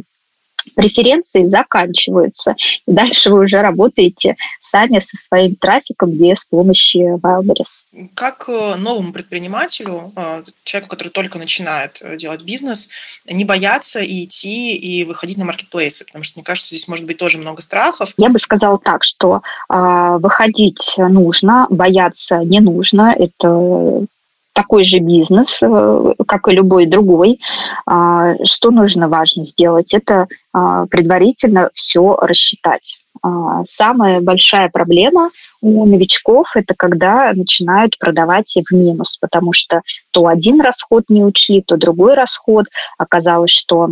преференции 0.76 1.46
заканчиваются. 1.46 2.56
И 2.88 2.92
дальше 2.92 3.30
вы 3.30 3.42
уже 3.42 3.62
работаете 3.62 4.36
сами 4.60 5.00
со 5.00 5.18
своим 5.18 5.56
трафиком 5.56 6.12
без 6.12 6.44
помощи 6.46 6.98
Wildberries. 6.98 8.10
Как 8.14 8.46
э, 8.48 8.76
новому 8.76 9.14
предпринимателю, 9.14 10.12
э, 10.16 10.44
человеку, 10.64 10.90
который 10.90 11.10
только 11.10 11.38
начинает 11.38 12.00
э, 12.02 12.18
делать 12.18 12.42
бизнес, 12.44 12.90
не 13.30 13.46
бояться 13.46 14.00
и 14.00 14.26
идти 14.26 14.76
и 14.76 15.04
выходить 15.04 15.38
на 15.38 15.46
маркетплейсы? 15.46 16.06
Потому 16.06 16.24
что, 16.24 16.40
мне 16.40 16.44
кажется, 16.44 16.74
здесь 16.74 16.88
может 16.88 17.06
быть 17.06 17.18
тоже 17.18 17.38
много 17.38 17.62
страхов. 17.62 18.14
Я 18.18 18.30
бы 18.30 18.40
сказала 18.40 18.80
так, 18.80 19.04
что 19.04 19.42
э, 19.70 20.18
выходить 20.20 20.96
нужно, 20.98 21.68
бояться 21.70 22.38
не 22.38 22.60
нужно. 22.60 23.16
Это 23.18 24.08
такой 24.54 24.84
же 24.84 25.00
бизнес, 25.00 25.60
э, 25.62 26.14
как 26.28 26.48
и 26.48 26.54
любой 26.54 26.86
другой. 26.86 27.40
А, 27.86 28.36
что 28.46 28.72
нужно 28.72 29.10
важно 29.10 29.44
сделать? 29.44 29.94
Это 29.94 30.28
а, 30.54 30.86
предварительно 30.86 31.70
все 31.74 32.16
рассчитать. 32.22 33.00
А, 33.22 33.64
самая 33.70 34.22
большая 34.22 34.70
проблема 34.70 35.32
у 35.62 35.86
новичков– 35.86 36.52
это 36.56 36.74
когда 36.76 37.32
начинают 37.34 37.98
продавать 37.98 38.54
в 38.70 38.74
минус, 38.74 39.18
потому 39.20 39.54
что 39.54 39.82
то 40.12 40.28
один 40.28 40.62
расход 40.62 41.06
не 41.10 41.24
учли, 41.24 41.62
то 41.62 41.78
другой 41.78 42.16
расход. 42.16 42.66
Оказалось, 42.98 43.52
что 43.52 43.90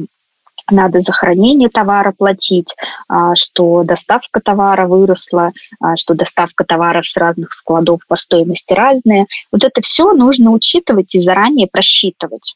надо 0.69 1.02
за 1.02 1.12
хранение 1.12 1.69
товара 1.69 2.13
платить, 2.17 2.76
а, 3.08 3.36
что 3.36 3.84
доставка 3.84 4.39
товара 4.41 4.88
выросла, 4.88 5.50
а, 5.80 5.95
что 5.95 6.13
доставка 6.13 6.63
товаров 6.63 7.08
с 7.08 7.17
разных 7.17 7.54
складов 7.54 8.02
по 8.08 8.15
стоимости 8.15 8.74
разные. 8.74 9.28
Вот 9.52 9.63
это 9.63 9.82
все 9.82 10.13
нужно 10.13 10.52
учитывать 10.52 11.13
и 11.15 11.21
заранее 11.21 11.67
просчитывать. 11.71 12.56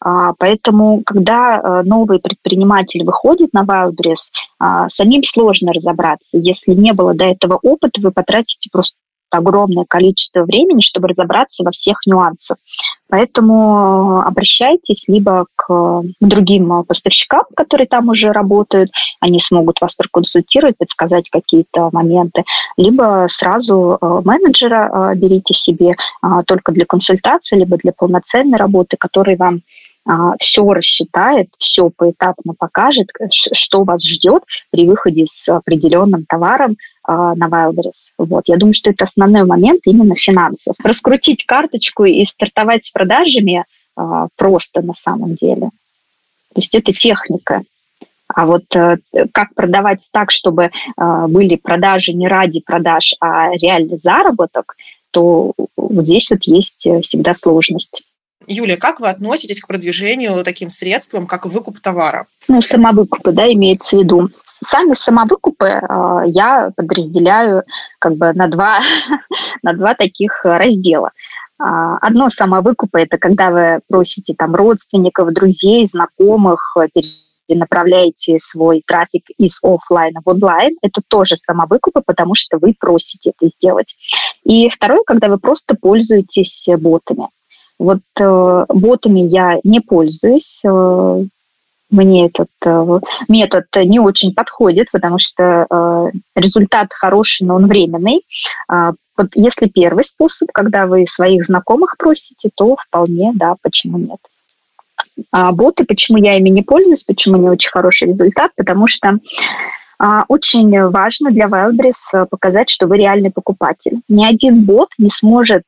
А, 0.00 0.32
поэтому, 0.38 1.02
когда 1.04 1.82
новый 1.84 2.20
предприниматель 2.20 3.04
выходит 3.04 3.52
на 3.52 3.64
Wildberries, 3.64 4.88
самим 4.88 5.22
сложно 5.24 5.72
разобраться. 5.72 6.38
Если 6.38 6.72
не 6.72 6.92
было 6.92 7.14
до 7.14 7.24
этого 7.24 7.58
опыта, 7.62 8.00
вы 8.00 8.12
потратите 8.12 8.68
просто 8.70 8.96
огромное 9.30 9.84
количество 9.88 10.44
времени, 10.44 10.82
чтобы 10.82 11.08
разобраться 11.08 11.64
во 11.64 11.70
всех 11.70 11.98
нюансах. 12.06 12.58
Поэтому 13.08 14.20
обращайтесь 14.20 15.08
либо 15.08 15.46
к 15.56 16.02
другим 16.20 16.84
поставщикам, 16.84 17.44
которые 17.56 17.86
там 17.86 18.10
уже 18.10 18.32
работают, 18.32 18.90
они 19.20 19.40
смогут 19.40 19.80
вас 19.80 19.94
проконсультировать, 19.94 20.76
подсказать 20.76 21.30
какие-то 21.30 21.88
моменты, 21.92 22.44
либо 22.76 23.26
сразу 23.30 23.98
э, 24.00 24.20
менеджера 24.24 25.12
э, 25.12 25.16
берите 25.16 25.54
себе 25.54 25.92
э, 25.92 26.28
только 26.46 26.72
для 26.72 26.84
консультации, 26.84 27.56
либо 27.56 27.78
для 27.78 27.92
полноценной 27.92 28.58
работы, 28.58 28.96
который 28.98 29.36
вам 29.36 29.62
все 30.40 30.66
рассчитает, 30.72 31.48
все 31.58 31.90
поэтапно 31.94 32.54
покажет, 32.58 33.10
что 33.30 33.84
вас 33.84 34.02
ждет 34.02 34.42
при 34.70 34.88
выходе 34.88 35.26
с 35.28 35.46
определенным 35.50 36.24
товаром 36.24 36.78
на 37.08 37.48
Wildberries. 37.48 38.12
Вот. 38.18 38.44
Я 38.48 38.56
думаю, 38.58 38.74
что 38.74 38.90
это 38.90 39.04
основной 39.04 39.44
момент 39.44 39.80
именно 39.86 40.14
финансов. 40.14 40.76
Раскрутить 40.84 41.46
карточку 41.46 42.04
и 42.04 42.24
стартовать 42.24 42.84
с 42.84 42.90
продажами 42.90 43.64
а, 43.96 44.28
просто 44.36 44.82
на 44.82 44.92
самом 44.92 45.34
деле. 45.34 45.70
То 46.54 46.60
есть 46.60 46.74
это 46.74 46.92
техника. 46.92 47.62
А 48.28 48.46
вот 48.46 48.64
э, 48.76 48.98
как 49.32 49.54
продавать 49.54 50.06
так, 50.12 50.30
чтобы 50.30 50.64
э, 50.64 51.26
были 51.28 51.56
продажи 51.56 52.12
не 52.12 52.28
ради 52.28 52.60
продаж, 52.60 53.14
а 53.20 53.50
реальный 53.54 53.96
заработок, 53.96 54.76
то 55.10 55.54
вот 55.76 56.04
здесь 56.04 56.30
вот 56.30 56.44
есть 56.44 56.86
э, 56.86 57.00
всегда 57.00 57.32
сложность. 57.32 58.02
Юлия, 58.46 58.76
как 58.76 59.00
вы 59.00 59.08
относитесь 59.08 59.60
к 59.60 59.66
продвижению 59.66 60.44
таким 60.44 60.70
средствам, 60.70 61.26
как 61.26 61.46
выкуп 61.46 61.80
товара? 61.80 62.26
Ну, 62.48 62.60
самовыкупы, 62.60 63.32
да, 63.32 63.50
имеется 63.52 63.96
в 63.96 64.00
виду. 64.00 64.30
Сами 64.64 64.94
самовыкупы 64.94 65.66
э, 65.66 66.22
я 66.26 66.70
подразделяю 66.76 67.64
как 67.98 68.16
бы 68.16 68.32
на 68.32 68.48
два, 68.48 68.80
на 69.62 69.72
два 69.72 69.94
таких 69.94 70.44
раздела. 70.44 71.10
А, 71.60 71.96
одно 71.98 72.28
самовыкупы– 72.28 73.00
это 73.02 73.18
когда 73.18 73.50
вы 73.50 73.80
просите 73.88 74.34
там 74.34 74.54
родственников, 74.54 75.32
друзей, 75.32 75.86
знакомых, 75.86 76.76
перенаправляете 77.48 78.38
свой 78.40 78.82
трафик 78.86 79.24
из 79.38 79.58
офлайна 79.62 80.20
в 80.24 80.28
онлайн, 80.28 80.76
это 80.82 81.00
тоже 81.06 81.36
самовыкупы, 81.36 82.02
потому 82.04 82.34
что 82.34 82.58
вы 82.58 82.74
просите 82.78 83.32
это 83.36 83.48
сделать. 83.48 83.96
И 84.44 84.68
второе, 84.68 85.00
когда 85.06 85.28
вы 85.28 85.38
просто 85.38 85.74
пользуетесь 85.74 86.68
ботами. 86.78 87.28
Вот 87.78 88.00
э, 88.18 88.64
ботами 88.68 89.20
я 89.20 89.58
не 89.64 89.80
пользуюсь. 89.80 90.60
Э, 90.64 91.24
мне 91.90 92.26
этот 92.26 92.48
э, 92.64 93.00
метод 93.28 93.64
не 93.76 93.98
очень 93.98 94.34
подходит, 94.34 94.90
потому 94.90 95.18
что 95.18 95.66
э, 95.68 96.10
результат 96.36 96.92
хороший, 96.92 97.46
но 97.46 97.56
он 97.56 97.66
временный. 97.66 98.22
Э, 98.70 98.92
вот 99.16 99.28
если 99.34 99.68
первый 99.68 100.04
способ, 100.04 100.50
когда 100.52 100.86
вы 100.86 101.06
своих 101.06 101.44
знакомых 101.44 101.96
просите, 101.98 102.50
то 102.54 102.76
вполне, 102.76 103.32
да, 103.34 103.54
почему 103.62 103.98
нет. 103.98 104.18
А 105.32 105.52
боты, 105.52 105.84
почему 105.84 106.18
я 106.18 106.36
ими 106.36 106.50
не 106.50 106.62
пользуюсь, 106.62 107.04
почему 107.04 107.36
не 107.36 107.48
очень 107.48 107.70
хороший 107.70 108.08
результат, 108.08 108.52
потому 108.56 108.86
что 108.86 109.18
а, 109.98 110.24
очень 110.28 110.88
важно 110.90 111.30
для 111.30 111.46
Wildberries 111.46 112.26
показать, 112.26 112.70
что 112.70 112.86
вы 112.86 112.98
реальный 112.98 113.30
покупатель. 113.30 114.00
Ни 114.08 114.24
один 114.24 114.64
бот 114.64 114.90
не 114.98 115.10
сможет 115.10 115.64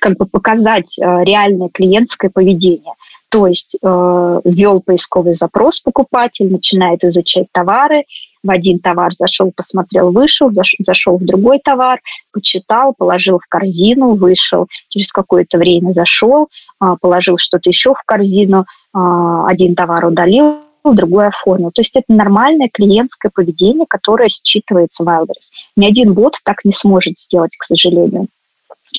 как 0.00 0.16
бы 0.16 0.26
показать 0.26 0.98
э, 0.98 1.24
реальное 1.24 1.68
клиентское 1.68 2.30
поведение. 2.30 2.94
То 3.28 3.46
есть 3.46 3.76
э, 3.82 4.40
ввел 4.44 4.80
поисковый 4.80 5.34
запрос 5.34 5.80
покупатель, 5.80 6.50
начинает 6.50 7.02
изучать 7.04 7.46
товары, 7.52 8.04
в 8.46 8.50
один 8.50 8.78
товар 8.78 9.12
зашел, 9.12 9.52
посмотрел, 9.54 10.12
вышел, 10.12 10.50
зашел 10.78 11.18
в 11.18 11.24
другой 11.24 11.58
товар, 11.58 12.00
почитал, 12.32 12.94
положил 12.96 13.38
в 13.38 13.46
корзину, 13.48 14.14
вышел, 14.14 14.68
через 14.88 15.10
какое-то 15.10 15.58
время 15.58 15.90
зашел, 15.90 16.48
а, 16.78 16.96
положил 16.96 17.38
что-то 17.38 17.68
еще 17.68 17.94
в 17.94 18.02
корзину, 18.06 18.64
а, 18.92 19.48
один 19.48 19.74
товар 19.74 20.04
удалил, 20.06 20.58
другой 20.84 21.28
оформил. 21.28 21.72
То 21.72 21.80
есть 21.80 21.96
это 21.96 22.12
нормальное 22.12 22.70
клиентское 22.72 23.32
поведение, 23.34 23.86
которое 23.88 24.28
считывается 24.28 25.02
в 25.02 25.08
Wildberries. 25.08 25.50
Ни 25.76 25.86
один 25.86 26.14
бот 26.14 26.36
так 26.44 26.64
не 26.64 26.72
сможет 26.72 27.18
сделать, 27.18 27.56
к 27.58 27.64
сожалению. 27.64 28.28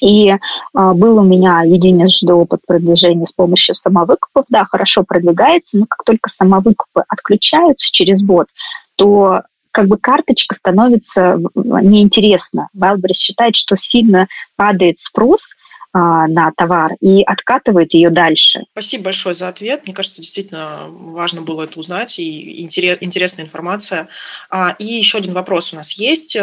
И 0.01 0.33
а, 0.73 0.93
был 0.93 1.17
у 1.17 1.23
меня 1.23 1.61
единожды 1.63 2.33
опыт 2.33 2.61
продвижения 2.65 3.25
с 3.25 3.31
помощью 3.31 3.75
самовыкупов. 3.75 4.45
Да, 4.49 4.65
хорошо 4.65 5.03
продвигается, 5.03 5.77
но 5.77 5.85
как 5.87 6.03
только 6.03 6.29
самовыкупы 6.29 7.03
отключаются 7.07 7.91
через 7.91 8.21
бот, 8.21 8.47
то 8.95 9.41
как 9.71 9.87
бы 9.87 9.97
карточка 9.97 10.55
становится 10.55 11.37
неинтересна. 11.55 12.69
Wildberries 12.75 13.13
считает, 13.13 13.55
что 13.55 13.75
сильно 13.75 14.27
падает 14.55 14.99
спрос– 14.99 15.41
на 15.93 16.51
товар 16.55 16.93
и 16.99 17.23
откатывает 17.23 17.93
ее 17.93 18.09
дальше. 18.09 18.65
Спасибо 18.71 19.05
большое 19.05 19.33
за 19.33 19.47
ответ. 19.47 19.83
Мне 19.85 19.93
кажется, 19.93 20.21
действительно 20.21 20.87
важно 20.89 21.41
было 21.41 21.63
это 21.63 21.79
узнать 21.79 22.19
и 22.19 22.61
интересная 22.61 23.45
информация. 23.45 24.07
А, 24.49 24.75
и 24.79 24.85
еще 24.85 25.17
один 25.17 25.33
вопрос 25.33 25.73
у 25.73 25.75
нас 25.75 25.93
есть 25.93 26.35
э, 26.35 26.41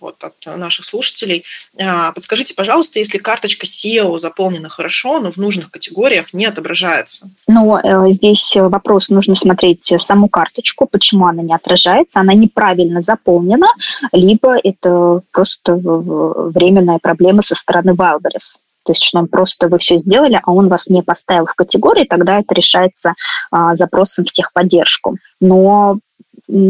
вот, 0.00 0.22
от 0.22 0.56
наших 0.56 0.84
слушателей. 0.84 1.44
А, 1.78 2.12
подскажите, 2.12 2.54
пожалуйста, 2.54 2.98
если 2.98 3.18
карточка 3.18 3.66
SEO 3.66 4.18
заполнена 4.18 4.68
хорошо, 4.68 5.20
но 5.20 5.30
в 5.30 5.36
нужных 5.36 5.70
категориях 5.70 6.32
не 6.32 6.46
отображается? 6.46 7.30
Ну, 7.46 7.78
здесь 8.12 8.52
вопрос, 8.54 9.08
нужно 9.08 9.34
смотреть 9.34 9.92
саму 9.98 10.28
карточку, 10.28 10.86
почему 10.86 11.26
она 11.26 11.42
не 11.42 11.54
отражается. 11.54 12.20
Она 12.20 12.34
неправильно 12.34 13.00
заполнена, 13.00 13.68
либо 14.12 14.56
это 14.62 15.22
просто 15.30 15.76
временная 15.76 16.98
проблема 16.98 17.42
со 17.42 17.54
стороны 17.54 17.90
Wildberries. 17.90 18.58
То 18.84 18.92
есть, 18.92 19.02
что 19.02 19.18
он 19.18 19.28
просто 19.28 19.68
вы 19.68 19.78
все 19.78 19.98
сделали, 19.98 20.40
а 20.42 20.52
он 20.52 20.68
вас 20.68 20.86
не 20.88 21.02
поставил 21.02 21.46
в 21.46 21.54
категории, 21.54 22.04
тогда 22.04 22.40
это 22.40 22.54
решается 22.54 23.14
а, 23.50 23.74
запросом 23.76 24.24
в 24.24 24.32
техподдержку. 24.32 25.16
Но, 25.40 25.98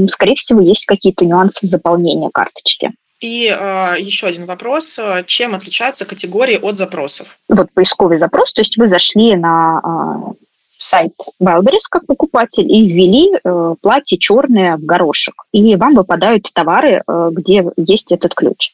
скорее 0.08 0.34
всего, 0.34 0.60
есть 0.60 0.86
какие-то 0.86 1.24
нюансы 1.24 1.66
в 1.66 1.70
заполнении 1.70 2.30
карточки. 2.32 2.92
И 3.20 3.46
э, 3.46 3.94
еще 4.00 4.26
один 4.26 4.46
вопрос. 4.46 4.98
Чем 5.26 5.54
отличаются 5.54 6.04
категории 6.04 6.56
от 6.56 6.76
запросов? 6.76 7.38
Вот 7.48 7.70
поисковый 7.72 8.18
запрос, 8.18 8.52
то 8.52 8.62
есть 8.62 8.76
вы 8.76 8.88
зашли 8.88 9.36
на 9.36 10.34
сайт 10.82 11.12
Wildberries 11.40 11.86
как 11.90 12.06
покупатель 12.06 12.70
и 12.70 12.86
ввели 12.86 13.32
э, 13.32 13.74
платье 13.80 14.18
черное 14.18 14.76
в 14.76 14.84
горошек. 14.84 15.34
И 15.52 15.76
вам 15.76 15.94
выпадают 15.94 16.48
товары, 16.52 17.02
э, 17.06 17.30
где 17.32 17.64
есть 17.76 18.12
этот 18.12 18.34
ключ. 18.34 18.72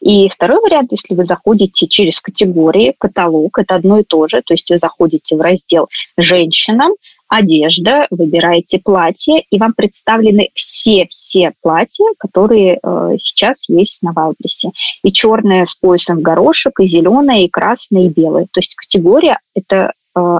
И 0.00 0.28
второй 0.28 0.60
вариант, 0.60 0.92
если 0.92 1.14
вы 1.14 1.24
заходите 1.24 1.88
через 1.88 2.20
категории, 2.20 2.94
каталог, 2.98 3.58
это 3.58 3.74
одно 3.74 3.98
и 3.98 4.04
то 4.04 4.28
же, 4.28 4.42
то 4.42 4.54
есть 4.54 4.70
вы 4.70 4.78
заходите 4.78 5.36
в 5.36 5.40
раздел 5.40 5.88
«Женщинам», 6.16 6.92
одежда, 7.28 8.06
выбираете 8.10 8.78
платье, 8.78 9.42
и 9.50 9.58
вам 9.58 9.72
представлены 9.74 10.50
все-все 10.54 11.52
платья, 11.60 12.06
которые 12.18 12.78
э, 12.80 13.16
сейчас 13.18 13.68
есть 13.68 14.02
на 14.02 14.12
Валбрисе. 14.12 14.70
И 15.02 15.12
черное 15.12 15.64
с 15.64 15.74
поясом 15.74 16.22
горошек, 16.22 16.78
и 16.80 16.86
зеленое, 16.86 17.44
и 17.44 17.50
красное, 17.50 18.06
и 18.06 18.08
белое. 18.08 18.44
То 18.44 18.60
есть 18.60 18.74
категория– 18.76 19.40
это 19.54 19.92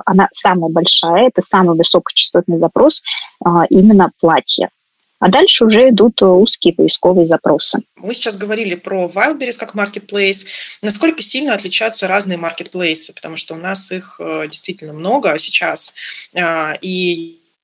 она 0.04 0.28
самая 0.32 0.70
большая, 0.70 1.28
это 1.28 1.42
самый 1.42 1.76
высокочастотный 1.76 2.58
запрос 2.58 3.02
а, 3.44 3.64
именно 3.68 4.10
платья. 4.20 4.70
А 5.18 5.28
дальше 5.28 5.64
уже 5.64 5.88
идут 5.88 6.20
узкие 6.20 6.74
поисковые 6.74 7.26
запросы. 7.26 7.78
Мы 7.96 8.12
сейчас 8.14 8.36
говорили 8.36 8.74
про 8.74 9.06
Wildberries 9.06 9.56
как 9.58 9.74
marketplace. 9.74 10.46
Насколько 10.82 11.22
сильно 11.22 11.54
отличаются 11.54 12.06
разные 12.06 12.36
маркетплейсы? 12.36 13.14
Потому 13.14 13.36
что 13.36 13.54
у 13.54 13.56
нас 13.56 13.90
их 13.92 14.20
э, 14.20 14.46
действительно 14.46 14.92
много 14.92 15.38
сейчас. 15.38 15.94
А, 16.34 16.74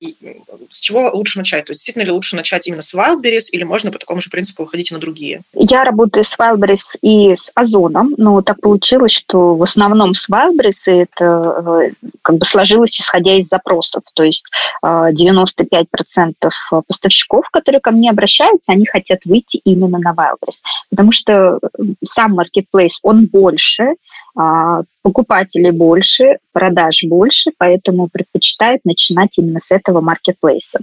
и 0.03 0.41
с 0.69 0.79
чего 0.79 1.09
лучше 1.13 1.37
начать? 1.37 1.65
То 1.65 1.71
есть 1.71 1.79
действительно 1.79 2.03
ли 2.03 2.11
лучше 2.11 2.35
начать 2.35 2.67
именно 2.67 2.81
с 2.81 2.93
Wildberries 2.93 3.49
или 3.51 3.63
можно 3.63 3.91
по 3.91 3.99
такому 3.99 4.21
же 4.21 4.29
принципу 4.29 4.63
выходить 4.63 4.91
на 4.91 4.99
другие? 4.99 5.41
Я 5.53 5.83
работаю 5.83 6.23
с 6.23 6.37
Wildberries 6.37 6.97
и 7.01 7.35
с 7.35 7.51
Озоном, 7.55 8.13
но 8.17 8.41
так 8.41 8.59
получилось, 8.59 9.11
что 9.11 9.55
в 9.55 9.63
основном 9.63 10.13
с 10.13 10.29
Wildberries 10.29 10.85
это 10.85 11.89
э, 11.89 12.07
как 12.21 12.37
бы 12.37 12.45
сложилось 12.45 12.99
исходя 12.99 13.37
из 13.37 13.47
запросов. 13.47 14.03
То 14.13 14.23
есть 14.23 14.45
95% 14.83 16.33
э, 16.43 16.81
поставщиков, 16.87 17.49
которые 17.49 17.79
ко 17.81 17.91
мне 17.91 18.09
обращаются, 18.09 18.71
они 18.71 18.85
хотят 18.85 19.19
выйти 19.25 19.61
именно 19.63 19.99
на 19.99 20.13
Wildberries, 20.13 20.61
потому 20.89 21.11
что 21.11 21.59
сам 22.03 22.39
marketplace, 22.39 22.99
он 23.03 23.27
больше, 23.27 23.95
покупателей 24.35 25.71
больше, 25.71 26.37
продаж 26.53 27.03
больше, 27.03 27.51
поэтому 27.57 28.07
предпочитают 28.07 28.83
начинать 28.85 29.37
именно 29.37 29.59
с 29.59 29.69
этого 29.69 30.01
маркетплейса. 30.01 30.79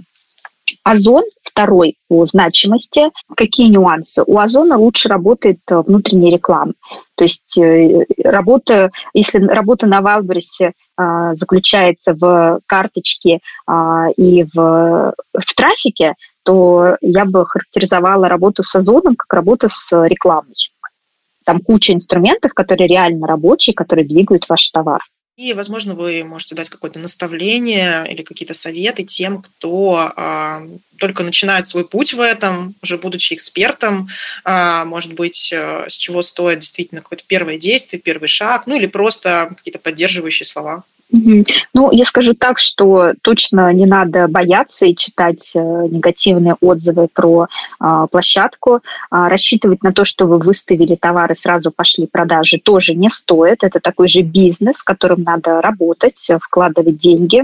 Озон 0.83 1.23
второй 1.43 1.97
по 2.07 2.25
значимости. 2.25 3.09
Какие 3.35 3.69
нюансы? 3.69 4.23
У 4.25 4.37
Озона 4.37 4.77
лучше 4.77 5.09
работает 5.09 5.59
э, 5.69 5.81
внутренняя 5.81 6.31
реклама. 6.31 6.73
То 7.15 7.23
есть 7.25 7.57
э, 7.57 8.05
работа, 8.23 8.91
если 9.13 9.43
работа 9.43 9.85
на 9.87 10.01
Валбересе 10.01 10.73
а, 10.97 11.33
заключается 11.33 12.13
в 12.13 12.59
карточке 12.65 13.39
а, 13.65 14.07
и 14.17 14.43
в, 14.53 15.13
в 15.33 15.55
трафике, 15.55 16.15
то 16.43 16.97
я 17.01 17.25
бы 17.25 17.45
характеризовала 17.45 18.29
работу 18.29 18.63
с 18.63 18.75
Озоном 18.75 19.15
как 19.15 19.33
работу 19.33 19.67
с 19.69 20.07
рекламой. 20.07 20.53
Там 21.51 21.59
куча 21.59 21.91
инструментов, 21.91 22.53
которые 22.53 22.87
реально 22.87 23.27
рабочие, 23.27 23.73
которые 23.73 24.07
двигают 24.07 24.47
ваш 24.47 24.69
товар. 24.69 25.01
И, 25.35 25.51
возможно, 25.51 25.95
вы 25.95 26.23
можете 26.23 26.55
дать 26.55 26.69
какое-то 26.69 26.97
наставление 26.97 28.05
или 28.09 28.21
какие-то 28.21 28.53
советы 28.53 29.03
тем, 29.03 29.41
кто 29.41 30.13
э, 30.15 30.69
только 30.97 31.23
начинает 31.23 31.67
свой 31.67 31.85
путь 31.85 32.13
в 32.13 32.21
этом, 32.21 32.73
уже 32.81 32.97
будучи 32.97 33.33
экспертом, 33.33 34.07
э, 34.45 34.85
может 34.85 35.13
быть, 35.13 35.51
э, 35.51 35.89
с 35.89 35.97
чего 35.97 36.21
стоит 36.21 36.59
действительно 36.59 37.01
какое-то 37.01 37.25
первое 37.27 37.57
действие, 37.57 38.01
первый 38.01 38.29
шаг, 38.29 38.65
ну 38.65 38.77
или 38.77 38.85
просто 38.85 39.53
какие-то 39.57 39.79
поддерживающие 39.79 40.47
слова. 40.47 40.85
Ну, 41.11 41.91
я 41.91 42.05
скажу 42.05 42.33
так, 42.33 42.57
что 42.57 43.13
точно 43.21 43.71
не 43.73 43.85
надо 43.85 44.27
бояться 44.27 44.85
и 44.85 44.95
читать 44.95 45.51
э, 45.55 45.59
негативные 45.59 46.55
отзывы 46.61 47.09
про 47.13 47.47
э, 47.79 48.07
площадку. 48.09 48.75
Э, 48.75 49.27
рассчитывать 49.27 49.83
на 49.83 49.91
то, 49.91 50.05
что 50.05 50.25
вы 50.25 50.37
выставили 50.37 50.95
товары, 50.95 51.35
сразу 51.35 51.71
пошли 51.71 52.07
продажи, 52.07 52.59
тоже 52.59 52.95
не 52.95 53.09
стоит. 53.09 53.63
Это 53.63 53.79
такой 53.81 54.07
же 54.07 54.21
бизнес, 54.21 54.77
с 54.77 54.83
которым 54.83 55.23
надо 55.23 55.61
работать, 55.61 56.31
вкладывать 56.41 56.97
деньги. 56.97 57.43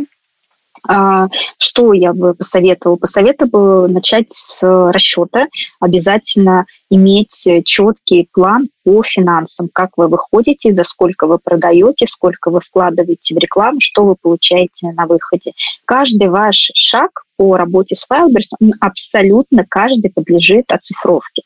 А, 0.88 1.28
что 1.58 1.94
я 1.94 2.14
бы 2.14 2.34
посоветовала? 2.34 2.98
Посоветовала 2.98 3.88
начать 3.88 4.32
с 4.32 4.62
расчета. 4.92 5.48
Обязательно 5.80 6.66
иметь 6.90 7.48
четкий 7.66 8.30
план 8.32 8.70
по 8.84 9.04
финансам, 9.04 9.70
как 9.74 9.92
вы 9.98 10.08
выходите, 10.08 10.74
за 10.74 10.84
сколько 10.84 11.28
вы 11.28 11.40
продаете, 11.40 12.08
сколько 12.08 12.50
вы 12.50 12.62
вкладываете 12.62 13.36
в 13.36 13.38
рекламу, 13.38 13.80
что 13.82 14.06
вы 14.06 14.16
получаете 14.16 14.92
на 14.94 15.06
выходе. 15.06 15.52
Каждый 15.86 16.30
ваш 16.30 16.72
шаг 16.74 17.24
по 17.38 17.58
работе 17.58 17.96
с 17.96 18.06
Wildberries, 18.10 18.74
абсолютно 18.80 19.66
каждый 19.68 20.12
подлежит 20.12 20.72
оцифровке. 20.72 21.44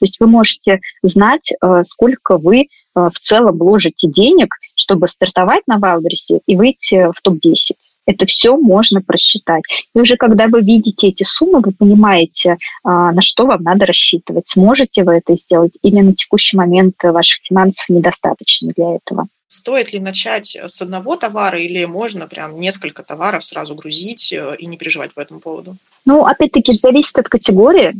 То 0.00 0.06
есть 0.06 0.16
вы 0.18 0.28
можете 0.28 0.80
знать, 1.02 1.52
э, 1.52 1.82
сколько 1.86 2.38
вы 2.38 2.60
э, 2.60 2.66
в 2.94 3.20
целом 3.20 3.58
вложите 3.58 4.08
денег, 4.08 4.54
чтобы 4.74 5.08
стартовать 5.08 5.62
на 5.66 5.78
Wildberries 5.78 6.40
и 6.46 6.56
выйти 6.56 7.10
в 7.12 7.20
топ-10. 7.22 7.72
Это 8.10 8.26
все 8.26 8.56
можно 8.56 9.00
просчитать. 9.00 9.62
И 9.94 10.00
уже 10.00 10.16
когда 10.16 10.48
вы 10.48 10.62
видите 10.62 11.08
эти 11.08 11.22
суммы, 11.22 11.60
вы 11.60 11.72
понимаете, 11.72 12.58
а, 12.82 13.12
на 13.12 13.22
что 13.22 13.46
вам 13.46 13.62
надо 13.62 13.86
рассчитывать. 13.86 14.48
Сможете 14.48 15.04
вы 15.04 15.14
это 15.14 15.36
сделать 15.36 15.72
или 15.82 16.00
на 16.00 16.12
текущий 16.12 16.56
момент 16.56 16.96
ваших 17.02 17.40
финансов 17.44 17.88
недостаточно 17.88 18.70
для 18.74 18.96
этого. 18.96 19.28
Стоит 19.46 19.92
ли 19.92 19.98
начать 19.98 20.56
с 20.56 20.80
одного 20.80 21.16
товара 21.16 21.58
или 21.58 21.84
можно 21.84 22.28
прям 22.28 22.60
несколько 22.60 23.02
товаров 23.02 23.44
сразу 23.44 23.74
грузить 23.74 24.32
э, 24.32 24.56
и 24.56 24.66
не 24.66 24.76
переживать 24.76 25.12
по 25.12 25.20
этому 25.20 25.40
поводу? 25.40 25.76
Ну, 26.04 26.24
опять-таки, 26.24 26.72
зависит 26.72 27.18
от 27.18 27.28
категории. 27.28 27.94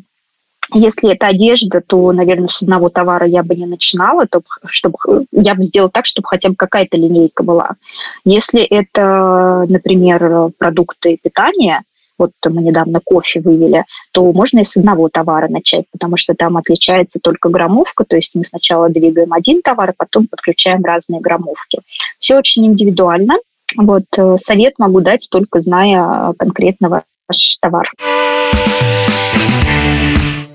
Если 0.72 1.12
это 1.12 1.26
одежда, 1.26 1.82
то, 1.84 2.12
наверное, 2.12 2.48
с 2.48 2.62
одного 2.62 2.88
товара 2.90 3.26
я 3.26 3.42
бы 3.42 3.54
не 3.56 3.66
начинала, 3.66 4.26
то, 4.26 4.42
чтобы, 4.66 4.98
я 5.32 5.54
бы 5.54 5.62
сделала 5.62 5.90
так, 5.90 6.06
чтобы 6.06 6.28
хотя 6.28 6.48
бы 6.48 6.54
какая-то 6.54 6.96
линейка 6.96 7.42
была. 7.42 7.76
Если 8.24 8.62
это, 8.62 9.64
например, 9.68 10.50
продукты 10.58 11.18
питания, 11.22 11.82
вот 12.20 12.32
мы 12.44 12.62
недавно 12.62 13.00
кофе 13.02 13.40
вывели, 13.40 13.84
то 14.12 14.30
можно 14.32 14.60
и 14.60 14.64
с 14.64 14.76
одного 14.76 15.08
товара 15.08 15.48
начать, 15.48 15.86
потому 15.90 16.18
что 16.18 16.34
там 16.34 16.58
отличается 16.58 17.18
только 17.20 17.48
граммовка, 17.48 18.04
то 18.04 18.14
есть 18.14 18.32
мы 18.34 18.44
сначала 18.44 18.90
двигаем 18.90 19.32
один 19.32 19.62
товар, 19.62 19.90
а 19.90 19.94
потом 19.96 20.28
подключаем 20.28 20.84
разные 20.84 21.20
граммовки. 21.20 21.80
Все 22.18 22.36
очень 22.36 22.66
индивидуально. 22.66 23.38
Вот 23.76 24.04
э, 24.18 24.36
совет 24.38 24.74
могу 24.78 25.00
дать 25.00 25.28
только 25.30 25.60
зная 25.60 26.34
конкретного 26.34 27.04
ваш 27.28 27.56
товар. 27.60 27.90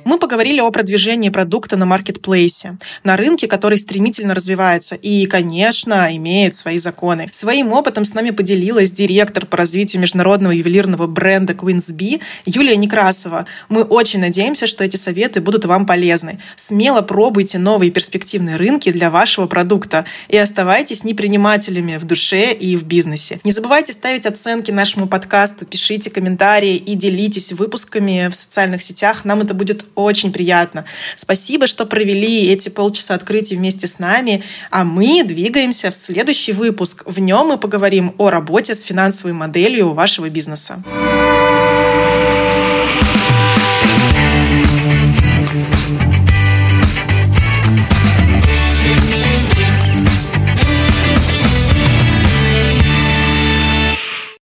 Мы 0.05 0.19
поговорили 0.19 0.59
о 0.59 0.69
продвижении 0.69 1.29
продукта 1.29 1.77
на 1.77 1.87
маркетплейсе, 1.87 2.77
на 3.03 3.17
рынке, 3.17 3.47
который 3.47 3.79
стремительно 3.79 4.35
развивается 4.35 4.93
и, 4.93 5.25
конечно, 5.25 6.15
имеет 6.15 6.53
свои 6.53 6.77
законы. 6.77 7.27
Своим 7.31 7.73
опытом 7.73 8.05
с 8.05 8.13
нами 8.13 8.29
поделилась 8.29 8.91
директор 8.91 9.47
по 9.47 9.57
развитию 9.57 10.03
международного 10.03 10.51
ювелирного 10.51 11.07
бренда 11.07 11.53
Queensbee 11.53 12.21
Юлия 12.45 12.77
Некрасова. 12.77 13.47
Мы 13.67 13.81
очень 13.81 14.19
надеемся, 14.19 14.67
что 14.67 14.83
эти 14.83 14.95
советы 14.95 15.41
будут 15.41 15.65
вам 15.65 15.87
полезны. 15.87 16.39
Смело 16.55 17.01
пробуйте 17.01 17.57
новые 17.57 17.89
перспективные 17.89 18.57
рынки 18.57 18.91
для 18.91 19.09
вашего 19.09 19.47
продукта 19.47 20.05
и 20.27 20.37
оставайтесь 20.37 21.03
непринимателями 21.03 21.97
в 21.97 22.03
душе 22.03 22.53
и 22.53 22.77
в 22.77 22.83
бизнесе. 22.83 23.39
Не 23.43 23.51
забывайте 23.51 23.91
ставить 23.91 24.27
оценки 24.27 24.69
нашему 24.69 25.07
подкасту, 25.07 25.65
пишите 25.65 26.11
комментарии 26.11 26.75
и 26.75 26.93
делитесь 26.93 27.53
выпусками 27.53 28.29
в 28.31 28.35
социальных 28.35 28.83
сетях. 28.83 29.25
Нам 29.25 29.41
это 29.41 29.55
будет 29.55 29.83
очень 29.95 30.31
приятно. 30.31 30.85
Спасибо, 31.15 31.67
что 31.67 31.85
провели 31.85 32.51
эти 32.51 32.69
полчаса 32.69 33.15
открытий 33.15 33.55
вместе 33.55 33.87
с 33.87 33.99
нами, 33.99 34.43
а 34.71 34.83
мы 34.83 35.23
двигаемся 35.23 35.91
в 35.91 35.95
следующий 35.95 36.53
выпуск. 36.53 37.03
В 37.05 37.19
нем 37.19 37.47
мы 37.47 37.57
поговорим 37.57 38.13
о 38.17 38.29
работе 38.29 38.75
с 38.75 38.81
финансовой 38.81 39.33
моделью 39.33 39.93
вашего 39.93 40.29
бизнеса. 40.29 40.83